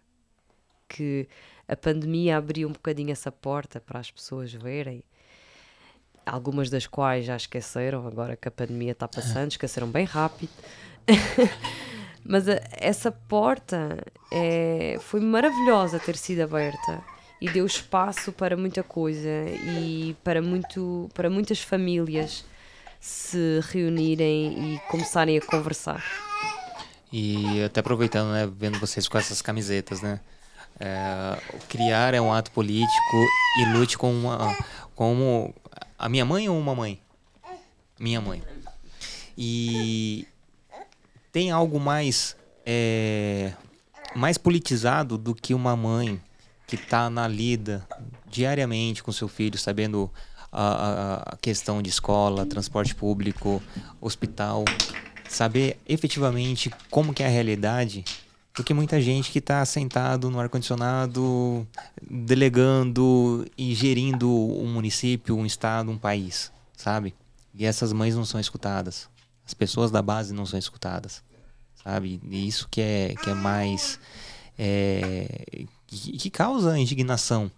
[0.88, 1.28] que
[1.66, 5.02] a pandemia abriu um bocadinho essa porta para as pessoas verem
[6.24, 10.50] algumas das quais já esqueceram, agora que a pandemia está passando, esqueceram bem rápido.
[12.24, 13.98] Mas a- essa porta
[14.30, 17.02] é, foi maravilhosa ter sido aberta
[17.40, 22.44] e deu espaço para muita coisa e para, muito, para muitas famílias
[23.00, 26.04] se reunirem e começarem a conversar.
[27.12, 30.20] E até aproveitando, né, vendo vocês com essas camisetas, né?
[30.80, 33.26] é, criar é um ato político
[33.60, 34.56] e lute com uma,
[34.94, 35.54] como
[35.98, 37.00] a minha mãe ou uma mãe?
[37.98, 38.42] Minha mãe.
[39.36, 40.26] E
[41.30, 42.36] tem algo mais
[42.66, 43.52] é,
[44.14, 46.20] mais politizado do que uma mãe
[46.66, 47.86] que está na lida
[48.26, 50.10] diariamente com seu filho, sabendo
[50.50, 53.62] a, a- questão de escola, transporte público,
[54.00, 54.64] hospital,
[55.28, 58.04] saber efetivamente como que é a realidade
[58.54, 61.66] do que muita gente que está sentado no ar-condicionado,
[62.02, 67.14] delegando e gerindo um município, um estado, um país, sabe?
[67.54, 69.08] E essas mães não são escutadas.
[69.46, 71.22] As pessoas da base não são escutadas,
[71.82, 72.20] sabe?
[72.30, 73.98] E isso que é, que é mais...
[74.58, 77.50] é, que, que causa indignação,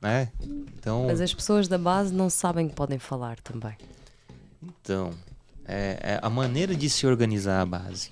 [0.00, 0.30] né?
[0.40, 1.06] Então...
[1.06, 3.76] Mas as pessoas da base não sabem que podem falar também.
[4.62, 5.12] Então,
[5.64, 8.10] é, é a maneira de se organizar a base.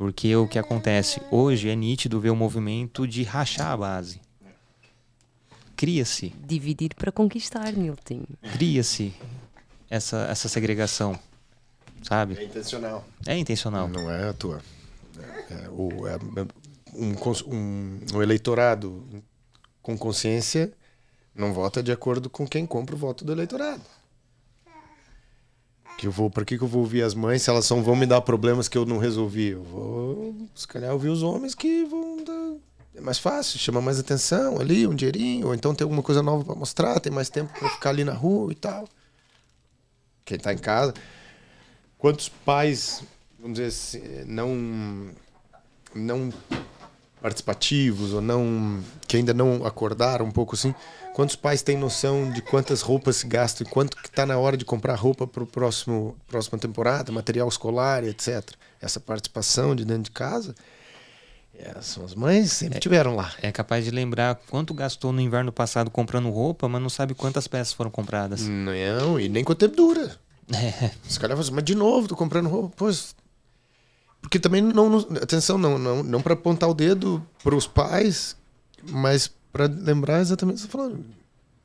[0.00, 4.18] Porque o que acontece hoje é nítido ver o movimento de rachar a base.
[5.76, 8.22] Cria-se, Dividir para conquistar, Nilton.
[8.54, 9.12] cria-se
[9.90, 11.20] essa, essa segregação,
[12.02, 12.38] sabe?
[12.38, 13.04] É intencional.
[13.26, 13.88] É intencional.
[13.88, 14.62] Não é à toa.
[15.18, 16.16] É, é, o, é,
[16.94, 17.14] um,
[17.54, 19.06] um, um eleitorado
[19.82, 20.72] com consciência
[21.34, 23.82] não vota de acordo com quem compra o voto do eleitorado.
[26.00, 27.94] Que eu vou, para que, que eu vou ouvir as mães se elas só vão
[27.94, 29.48] me dar problemas que eu não resolvi?
[29.48, 32.54] Eu vou, se calhar, ouvir os homens que vão dar.
[32.94, 36.42] É mais fácil, chama mais atenção ali, um dinheirinho, ou então tem alguma coisa nova
[36.42, 38.88] para mostrar, tem mais tempo para ficar ali na rua e tal.
[40.24, 40.94] Quem tá em casa.
[41.98, 43.02] Quantos pais,
[43.38, 45.10] vamos dizer assim, não
[45.94, 46.32] não
[47.20, 50.74] participativos ou não que ainda não acordaram um pouco assim,
[51.14, 54.56] quantos pais têm noção de quantas roupas se gastam e quanto que está na hora
[54.56, 58.50] de comprar roupa para o próximo próxima temporada, material escolar, etc.
[58.80, 60.54] Essa participação de dentro de casa,
[61.62, 63.34] é, são as mães sempre tiveram lá.
[63.42, 67.46] É capaz de lembrar quanto gastou no inverno passado comprando roupa, mas não sabe quantas
[67.46, 68.42] peças foram compradas.
[68.42, 70.16] Não, e nem quanto tempo dura.
[70.52, 72.74] É, Os caras falam assim, mas de novo, tô comprando roupa.
[72.76, 73.14] Pois.
[74.20, 74.98] Porque também não.
[75.22, 78.36] atenção, não, não, não para apontar o dedo pros pais,
[78.90, 81.04] mas para lembrar exatamente o que você tá falando.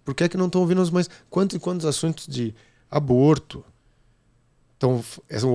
[0.03, 1.09] Por que é que não estão ouvindo as mães?
[1.29, 2.53] Quantos e quantos assuntos de
[2.89, 3.63] aborto
[4.77, 5.03] tão,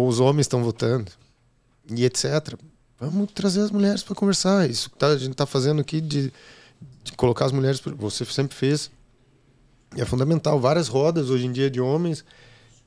[0.06, 1.10] os homens estão votando?
[1.88, 2.54] E etc.
[2.98, 4.68] Vamos trazer as mulheres para conversar.
[4.68, 6.32] Isso que tá- a gente está fazendo aqui de,
[7.02, 7.80] de colocar as mulheres.
[7.80, 8.90] Você sempre fez.
[9.96, 10.60] É fundamental.
[10.60, 12.24] Várias rodas hoje em dia de homens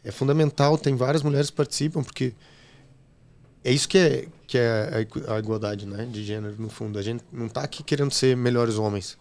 [0.04, 2.34] é fundamental, tem várias mulheres que participam, porque
[3.64, 6.98] é isso que é, que é a igu- a igualdade né, de gênero, no fundo.
[7.00, 9.18] A gente não está aqui querendo ser melhores homens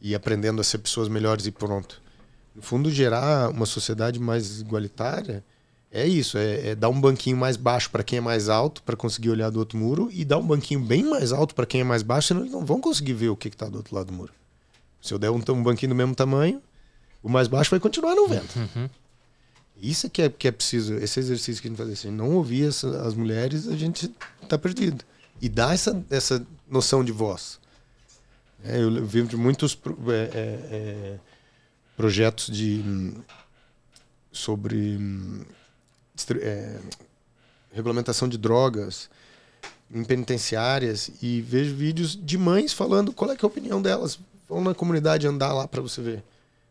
[0.00, 2.00] e aprendendo a ser pessoas melhores e pronto.
[2.54, 5.44] No fundo, gerar uma sociedade mais igualitária
[5.90, 8.94] é isso, é, é dar um banquinho mais baixo para quem é mais alto, para
[8.96, 11.84] conseguir olhar do outro muro, e dar um banquinho bem mais alto para quem é
[11.84, 14.12] mais baixo, senão eles não vão conseguir ver o que está do outro lado do
[14.12, 14.32] muro.
[15.00, 16.60] Se eu der um, um banquinho do mesmo tamanho,
[17.22, 18.48] o mais baixo vai continuar não vendo.
[19.80, 21.98] Isso é que é, que é preciso, esse exercício que a gente faz.
[22.00, 24.12] Se não ouvir essa- as mulheres, a gente
[24.42, 25.04] está perdido.
[25.40, 27.60] E dá essa, essa noção de voz.
[28.64, 30.18] É, eu vi de muitos é, é,
[30.74, 31.18] é,
[31.96, 33.14] projetos de
[34.32, 34.98] sobre
[36.40, 36.80] é,
[37.72, 39.08] regulamentação de drogas
[39.90, 44.18] em penitenciárias e vejo vídeos de mães falando qual é, é a opinião delas.
[44.48, 46.24] Vão na comunidade andar lá para você ver.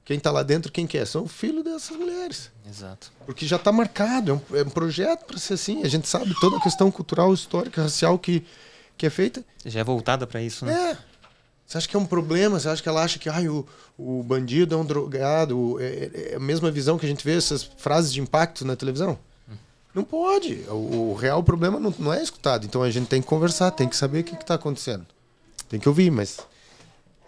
[0.08, 1.04] Quem está lá dentro, quem que é?
[1.04, 2.50] São filhos dessas mulheres.
[2.66, 3.12] exato.
[3.26, 5.84] Porque já está marcado, é um, é um projeto para ser assim.
[5.84, 8.46] A gente sabe toda a questão cultural, histórica, racial que,
[8.98, 9.44] que é feita.
[9.66, 10.92] Já é voltada para isso, né?
[10.92, 10.98] É.
[11.66, 12.58] Você acha que é um problema?
[12.58, 15.76] Você acha que ela acha que ai, o, o bandido é um drogado?
[15.82, 19.20] É, é a mesma visão que a gente vê essas frases de impacto na televisão?
[19.94, 20.64] Não pode.
[20.70, 22.66] O, o real problema não, não é escutado.
[22.66, 25.06] Então a gente tem que conversar, tem que saber o que está acontecendo.
[25.68, 26.40] Tem que ouvir, mas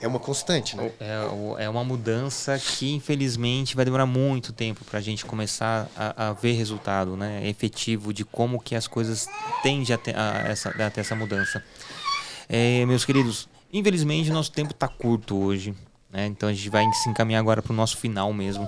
[0.02, 0.92] é uma constante, né?
[1.00, 6.30] É, é uma mudança que infelizmente vai demorar muito tempo para a gente começar a,
[6.30, 9.28] a ver resultado, né, efetivo de como que as coisas
[9.62, 11.64] tendem a essa, essa mudança.
[12.48, 15.76] É, meus queridos, infelizmente nosso tempo está curto hoje,
[16.10, 16.26] né?
[16.28, 18.68] Então a gente vai se encaminhar agora para o nosso final mesmo.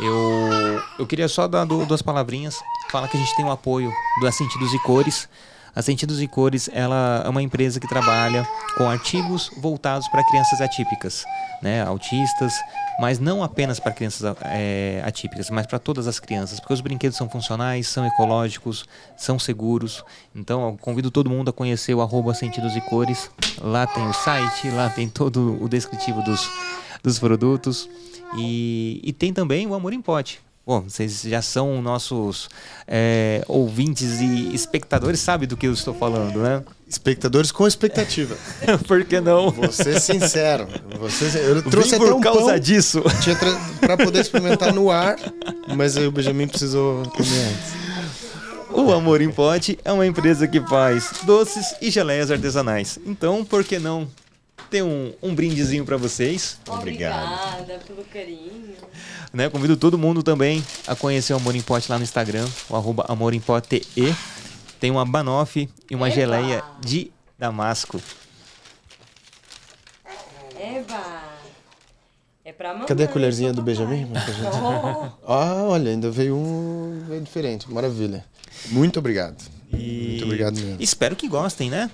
[0.00, 2.58] Eu, eu queria só dar du- duas palavrinhas,
[2.90, 5.28] falar que a gente tem o apoio do Sentidos e Cores.
[5.74, 8.46] A Sentidos e Cores ela é uma empresa que trabalha
[8.76, 11.24] com artigos voltados para crianças atípicas,
[11.62, 11.82] né?
[11.82, 12.52] autistas,
[13.00, 17.16] mas não apenas para crianças é, atípicas, mas para todas as crianças, porque os brinquedos
[17.16, 18.84] são funcionais, são ecológicos,
[19.16, 20.04] são seguros.
[20.34, 23.30] Então, convido todo mundo a conhecer o arroba Sentidos e Cores.
[23.58, 26.50] Lá tem o site, lá tem todo o descritivo dos,
[27.02, 27.88] dos produtos.
[28.36, 30.40] E, e tem também o Amor em Pote.
[30.64, 32.48] Bom, vocês já são nossos
[32.86, 36.62] é, ouvintes e espectadores, sabe do que eu estou falando, né?
[36.88, 38.36] Espectadores com expectativa.
[38.86, 39.50] Por que não?
[39.50, 40.68] Você sincero.
[41.00, 43.02] Você, eu trouxe Vim por até um causa pão disso.
[43.80, 45.16] para poder experimentar no ar,
[45.74, 47.82] mas aí o Benjamin precisou comer antes.
[48.70, 52.98] O Amor em Pote é uma empresa que faz doces e geleias artesanais.
[53.04, 54.08] Então, por que não
[54.70, 56.58] ter um, um brindezinho para vocês?
[56.68, 57.24] Obrigado.
[57.60, 58.74] Obrigada pelo carinho.
[59.32, 59.48] Né?
[59.48, 63.04] Convido todo mundo também a conhecer o Amor em Pote lá no Instagram, o arroba
[63.08, 64.14] Amor em Pote e.
[64.80, 66.14] Tem uma banoffee e uma Epa!
[66.16, 68.00] geleia de damasco.
[70.58, 71.22] Eba!
[72.44, 72.86] É pra mamãe.
[72.88, 74.08] Cadê a colherzinha do Benjamin?
[74.12, 77.70] Oh, Ah, olha, ainda veio um veio diferente.
[77.70, 78.24] Maravilha.
[78.66, 79.36] Muito obrigado.
[79.72, 80.76] E Muito obrigado mesmo.
[80.80, 81.88] espero que gostem, né?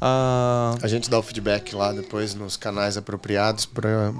[0.00, 4.12] Ah, A gente dá o feedback lá depois nos canais apropriados para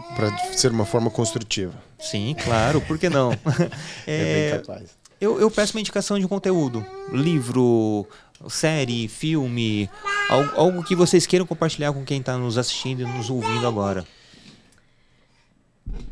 [0.53, 1.75] ser uma forma construtiva.
[2.01, 3.31] sim, claro, por que não?
[4.07, 4.91] É, É, bem capaz.
[5.21, 6.85] eu, eu peço uma indicação de conteúdo.
[7.13, 8.07] Livro,
[8.49, 9.89] série, filme,
[10.29, 14.05] algo, algo que vocês queiram compartilhar com quem está nos assistindo e nos ouvindo agora.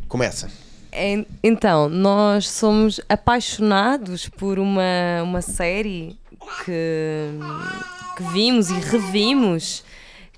[0.08, 0.48] Começa.
[0.92, 6.16] En- Então, nós somos apaixonados por uma, uma série
[6.64, 7.30] que,
[8.16, 9.84] que vimos e revimos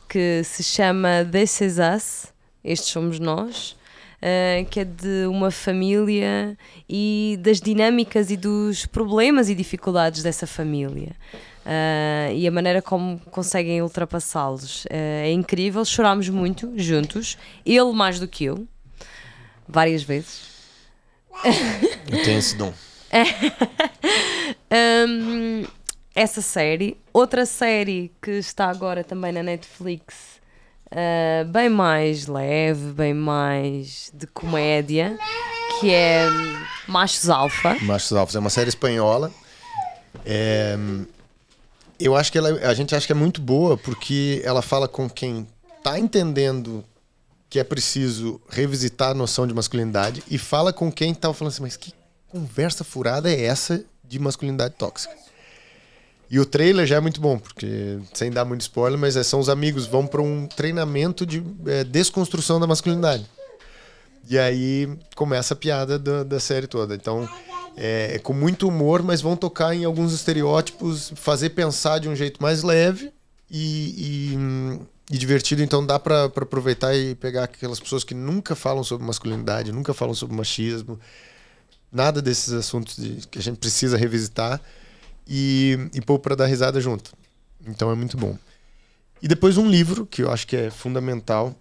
[0.09, 2.26] que se chama This Is Us,
[2.64, 3.76] Estes Somos Nós,
[4.20, 6.59] eh, que é de uma família
[6.89, 11.14] e das dinâmicas e dos problemas e dificuldades dessa família.
[11.70, 14.87] eh, e a maneira como conseguem ultrapassá-los.
[14.91, 18.66] Eh, é incrível, chorámos muito juntos, ele mais do que eu,
[19.68, 20.49] várias vezes.
[22.11, 22.72] Eu tenho esse dom.
[24.70, 25.64] Hum,
[26.15, 26.97] essa série.
[27.13, 30.41] Outra série que está agora também na Netflix,
[30.87, 35.19] uh, bem mais leve, bem mais de comédia,
[35.81, 36.27] que é
[36.87, 37.77] Machos Alfa.
[37.83, 39.33] Machos Alfos é uma série espanhola.
[40.25, 40.77] É,
[41.99, 45.09] eu acho que ela, a gente acha que é muito boa porque ela fala com
[45.09, 45.47] quem
[45.77, 46.85] está entendendo
[47.51, 51.63] que é preciso revisitar a noção de masculinidade e fala com quem estava falando assim,
[51.63, 51.93] mas que
[52.29, 55.15] conversa furada é essa de masculinidade tóxica?
[56.31, 59.41] E o trailer já é muito bom, porque, sem dar muito spoiler, mas é, são
[59.41, 63.24] os amigos vão para um treinamento de é, desconstrução da masculinidade.
[64.29, 66.95] E aí começa a piada da, da série toda.
[66.95, 67.26] Então,
[67.74, 72.14] é, é com muito humor, mas vão tocar em alguns estereótipos, fazer pensar de um
[72.14, 73.11] jeito mais leve
[73.51, 75.62] e, e, e divertido.
[75.62, 80.14] Então, dá para aproveitar e pegar aquelas pessoas que nunca falam sobre masculinidade, nunca falam
[80.14, 81.01] sobre machismo,
[81.91, 84.61] nada desses assuntos de, que a gente precisa revisitar
[85.29, 87.12] e, e pôr para dar risada junto.
[87.66, 88.37] Então, é muito bom.
[89.20, 91.55] E depois um livro que eu acho que é fundamental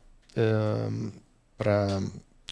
[1.58, 2.00] para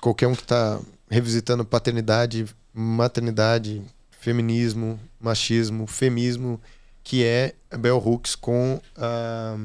[0.01, 3.83] qualquer um que está revisitando paternidade, maternidade,
[4.19, 6.59] feminismo, machismo, femismo,
[7.03, 9.55] que é Bell Hooks com ah,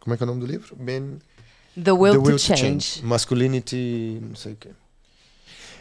[0.00, 0.74] como é que é o nome do livro?
[0.74, 1.18] Ben
[1.82, 3.00] The Will, to, change.
[3.04, 4.70] Masculinity, não sei o quê.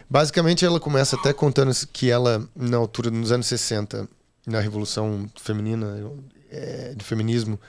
[0.08, 4.08] Basicamente ela começa até contando que ela na altura nos anos 60,
[4.50, 6.12] na revolução feminina,
[6.50, 7.60] é, do feminismo,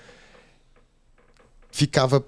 [1.70, 2.24] ficava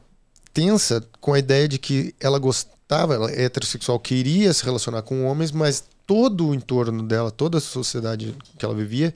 [0.52, 5.24] tensa com a ideia de que ela gostava, ela é heterossexual, queria se relacionar com
[5.24, 9.14] homens, mas todo o entorno dela, toda a sociedade que ela vivia,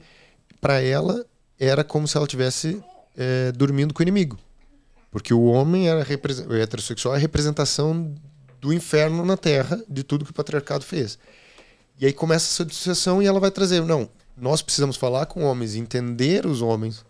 [0.59, 1.25] para ela
[1.59, 2.81] era como se ela tivesse
[3.15, 4.37] é, dormindo com o inimigo.
[5.11, 6.05] Porque o homem era
[6.47, 8.13] o heterossexual é a representação
[8.59, 11.17] do inferno na terra, de tudo que o patriarcado fez.
[11.99, 15.75] E aí começa essa dissociação e ela vai trazer, não, nós precisamos falar com homens,
[15.75, 17.03] entender os homens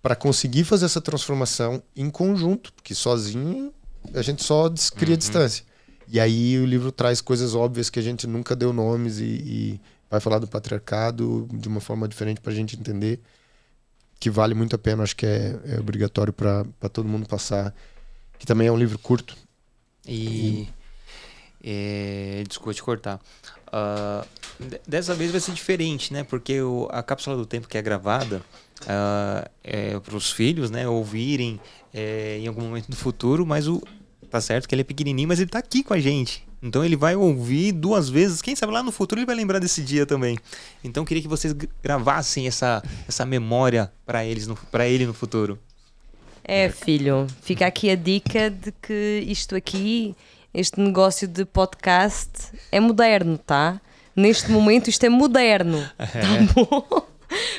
[0.00, 3.72] para conseguir fazer essa transformação em conjunto, porque sozinho
[4.14, 5.18] a gente só cria uhum.
[5.18, 5.64] distância.
[6.08, 9.80] E aí o livro traz coisas óbvias que a gente nunca deu nomes e, e
[10.10, 13.20] vai falar do patriarcado de uma forma diferente para a gente entender
[14.20, 17.74] que vale muito a pena, acho que é, é obrigatório para todo mundo passar,
[18.38, 19.36] que também é um livro curto.
[20.06, 20.68] E,
[21.64, 23.20] é, desculpa te cortar.
[23.72, 24.26] Uh,
[24.86, 26.24] dessa vez vai ser diferente, né?
[26.24, 28.42] Porque o, a cápsula do tempo que é gravada
[28.82, 30.86] uh, é para os filhos, né?
[30.86, 31.58] Ouvirem
[31.92, 33.82] é, em algum momento do futuro, mas o
[34.30, 36.46] tá certo que ele é pequenininho, mas ele tá aqui com a gente.
[36.62, 38.40] Então ele vai ouvir duas vezes.
[38.40, 40.38] Quem sabe lá no futuro ele vai lembrar desse dia também.
[40.82, 45.58] Então queria que vocês gravassem essa, essa memória para eles, para ele no futuro.
[46.44, 50.16] É, filho, fica aqui a dica de que isto aqui
[50.54, 53.80] este negócio de podcast é moderno, tá?
[54.14, 57.06] Neste momento isto é moderno, tá bom?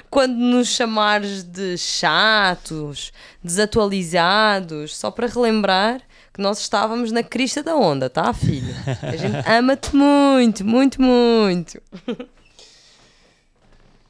[0.10, 3.12] Quando nos chamares de chatos,
[3.44, 8.74] desatualizados, só para relembrar que nós estávamos na crista da onda, tá, filho?
[9.02, 11.82] A gente ama-te muito, muito, muito.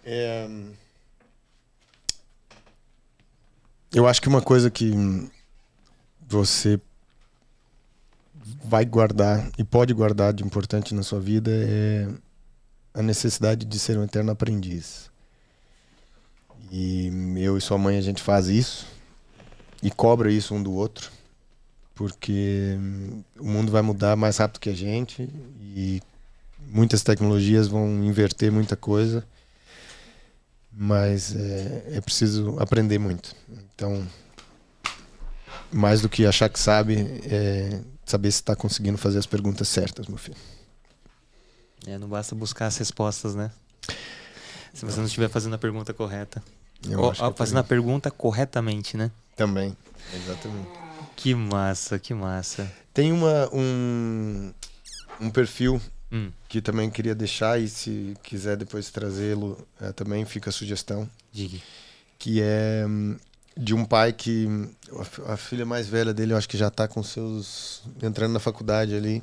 [0.03, 0.49] É...
[3.93, 4.91] Eu acho que uma coisa que
[6.27, 6.79] você
[8.63, 12.07] vai guardar e pode guardar de importante na sua vida é
[12.93, 15.09] a necessidade de ser um eterno aprendiz.
[16.71, 18.87] E eu e sua mãe a gente faz isso
[19.81, 21.11] e cobra isso um do outro,
[21.95, 22.77] porque
[23.39, 25.29] o mundo vai mudar mais rápido que a gente
[25.59, 26.01] e
[26.67, 29.25] muitas tecnologias vão inverter muita coisa,
[30.71, 33.35] mas é, é preciso aprender muito.
[33.75, 34.07] Então,
[35.71, 40.07] mais do que achar que sabe, é saber se está conseguindo fazer as perguntas certas,
[40.07, 40.37] meu filho.
[41.85, 43.51] É, não basta buscar as respostas, né?
[44.73, 46.43] Se você não estiver fazendo a pergunta correta.
[46.97, 49.11] Ou, acho que é fazendo a pergunta corretamente, né?
[49.35, 49.75] Também,
[50.13, 50.69] exatamente.
[51.15, 52.69] Que massa, que massa.
[52.93, 54.53] Tem uma, um,
[55.19, 55.81] um perfil
[56.11, 56.31] Hum.
[56.47, 61.57] que também queria deixar e se quiser depois trazê-lo eh, também fica a sugestão, Diga.
[62.19, 63.17] que é hum,
[63.55, 64.47] de um pai que
[64.99, 68.33] a fi- a filha mais velha dele, eu acho que já está com seus entrando
[68.33, 69.21] na faculdade ali,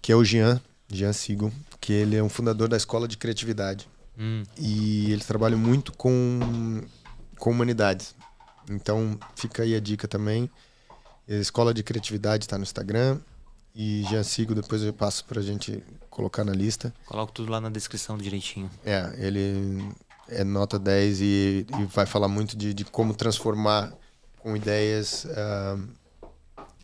[0.00, 3.88] que é o Jean, Jean Sigo, que ele é um fundador da escola de criatividade
[4.20, 4.42] Hum.
[4.56, 6.82] e ele trabalha muito com
[7.38, 8.14] com humanidades.
[8.68, 10.50] Então fica aí a dica também.
[11.28, 13.18] A escola de criatividade está no Instagram
[13.74, 16.92] e Jean Sigo depois eu passo para a gente colocar na lista.
[17.06, 18.68] Coloco tudo lá na descrição direitinho.
[18.84, 19.88] É, ele
[20.28, 23.92] é nota 10 e, e vai falar muito de, de como transformar
[24.38, 25.78] com ideias ah,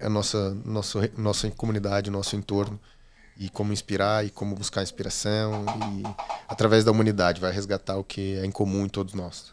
[0.00, 2.78] a nossa, nosso, nossa comunidade, nosso entorno
[3.36, 6.02] e como inspirar e como buscar inspiração e
[6.48, 9.52] através da humanidade vai resgatar o que é em comum em todos nós.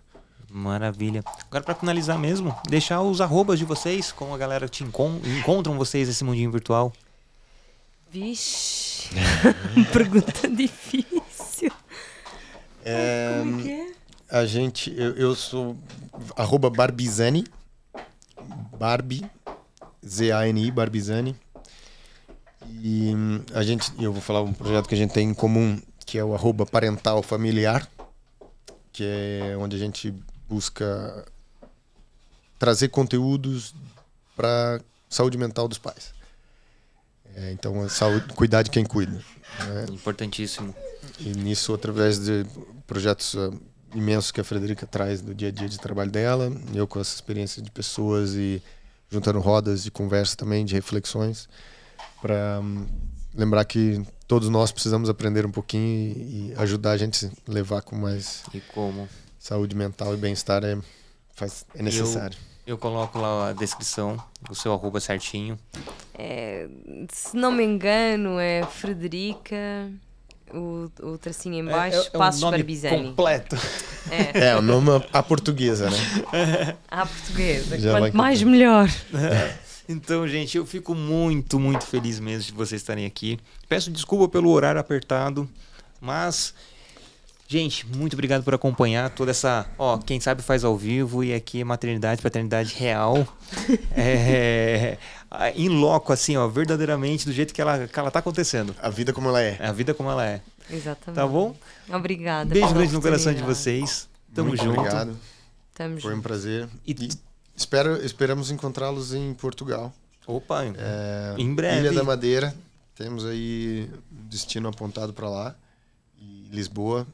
[0.50, 1.24] Maravilha.
[1.50, 5.78] Agora, pra finalizar mesmo, deixar os arrobas de vocês, como a galera te encon encontram
[5.78, 6.92] vocês nesse mundinho virtual.
[8.12, 9.08] Vixe,
[9.94, 11.24] pergunta difícil.
[12.84, 13.92] É, Como é que é?
[14.30, 15.76] A gente, eu, eu sou
[16.38, 17.46] arroba Barbizani,
[18.78, 19.30] Barbie,
[20.06, 21.36] Z-A-N-I, Barbizani.
[22.82, 25.80] E hum, a gente, eu vou falar um projeto que a gente tem em comum,
[26.06, 27.88] que é o arroba parental familiar,
[28.94, 30.14] que é onde a gente
[30.48, 31.26] busca
[32.58, 33.76] trazer conteúdos
[34.36, 34.80] para
[35.10, 36.14] saúde mental dos pais.
[37.36, 39.14] É, então, saúde, cuidar de quem cuida.
[39.60, 39.86] né?
[39.90, 40.74] Importantíssimo.
[41.20, 42.45] E nisso, através de
[42.86, 43.52] projetos ah,
[43.93, 47.14] imensos que a Frederica traz do dia a dia de trabalho dela, eu com essa
[47.14, 48.62] experiência de pessoas e
[49.10, 51.49] juntando rodas de conversa também, de reflexões,
[52.22, 52.62] para
[53.34, 57.82] lembrar que todos nós precisamos aprender um pouquinho e, e ajudar a gente a levar
[57.82, 59.08] com mais E como?
[59.38, 60.78] saúde mental e bem-estar é,
[61.34, 62.38] faz, é necessário.
[62.66, 65.58] Eu coloco lá a descrição, o seu arroba certinho.
[66.14, 66.70] É,
[67.12, 69.91] se não me engano, é Frederica,
[70.54, 73.10] o, o tracinho em baixo, Passos Barbizani.
[73.10, 73.56] completo.
[74.10, 76.76] É, É, o nome à portuguesa, né?
[76.89, 77.80] à portuguesa.
[77.80, 78.89] Já Quanto mais, melhor.
[79.89, 83.38] Então, gente, eu fico muito, muito feliz mesmo de vocês estarem aqui.
[83.68, 85.49] Peço desculpa pelo horário apertado,
[85.99, 86.54] mas
[87.52, 91.59] gente, muito obrigado por acompanhar toda essa, ó, quem sabe faz ao vivo e aqui
[91.62, 93.28] é maternidade, paternidade real.
[93.92, 94.97] é,
[95.55, 98.76] em loco assim, ó, verdadeiramente do jeito que ela que ela tá acontecendo.
[98.82, 99.58] A vida como ela é.
[99.62, 100.42] A vida como ela é.
[100.70, 101.16] Exatamente.
[101.16, 101.55] Tá bom?
[101.89, 102.50] Obrigada.
[102.54, 104.08] Beijo grande no coração de vocês.
[104.34, 104.80] Tamo Muito junto.
[104.80, 105.17] obrigado.
[105.76, 106.24] Tamo Foi um junto.
[106.24, 106.70] prazer.
[106.88, 107.09] E- E
[107.55, 109.93] espero, esperamos encontrá-los em Portugal.
[110.26, 111.80] Opa, É, Em breve.
[111.80, 112.55] Ilha da Madeira.
[112.96, 115.55] Temos aí um destino apontado para lá.
[116.17, 117.05] E Lisboa.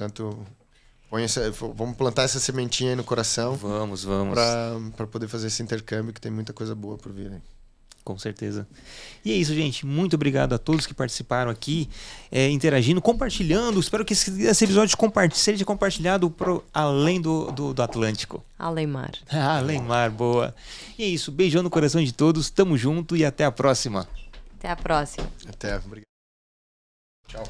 [0.00, 0.46] Portanto,
[1.22, 4.38] essa- vamos plantar essa sementinha aí no coração vamos, vamos.
[4.96, 7.32] para poder fazer esse intercâmbio que tem muita coisa boa por vir.
[7.32, 7.40] aí.
[8.02, 8.66] Com certeza.
[9.22, 9.84] E é isso, gente.
[9.84, 11.86] Muito obrigado a todos que participaram aqui,
[12.32, 13.78] é, interagindo, compartilhando.
[13.78, 14.96] Espero que esse, esse episódio
[15.34, 18.42] seja compartilhado pro, além do, do, do Atlântico.
[18.58, 19.12] Alemar.
[19.30, 20.54] além mar, boa.
[20.98, 21.30] E é isso.
[21.30, 22.48] Beijão no coração de todos.
[22.48, 24.08] Tamo junto e até a próxima.
[24.58, 25.30] Até a próxima.
[25.46, 25.76] Até.
[25.76, 26.04] Obrigado.
[27.28, 27.44] Tchau.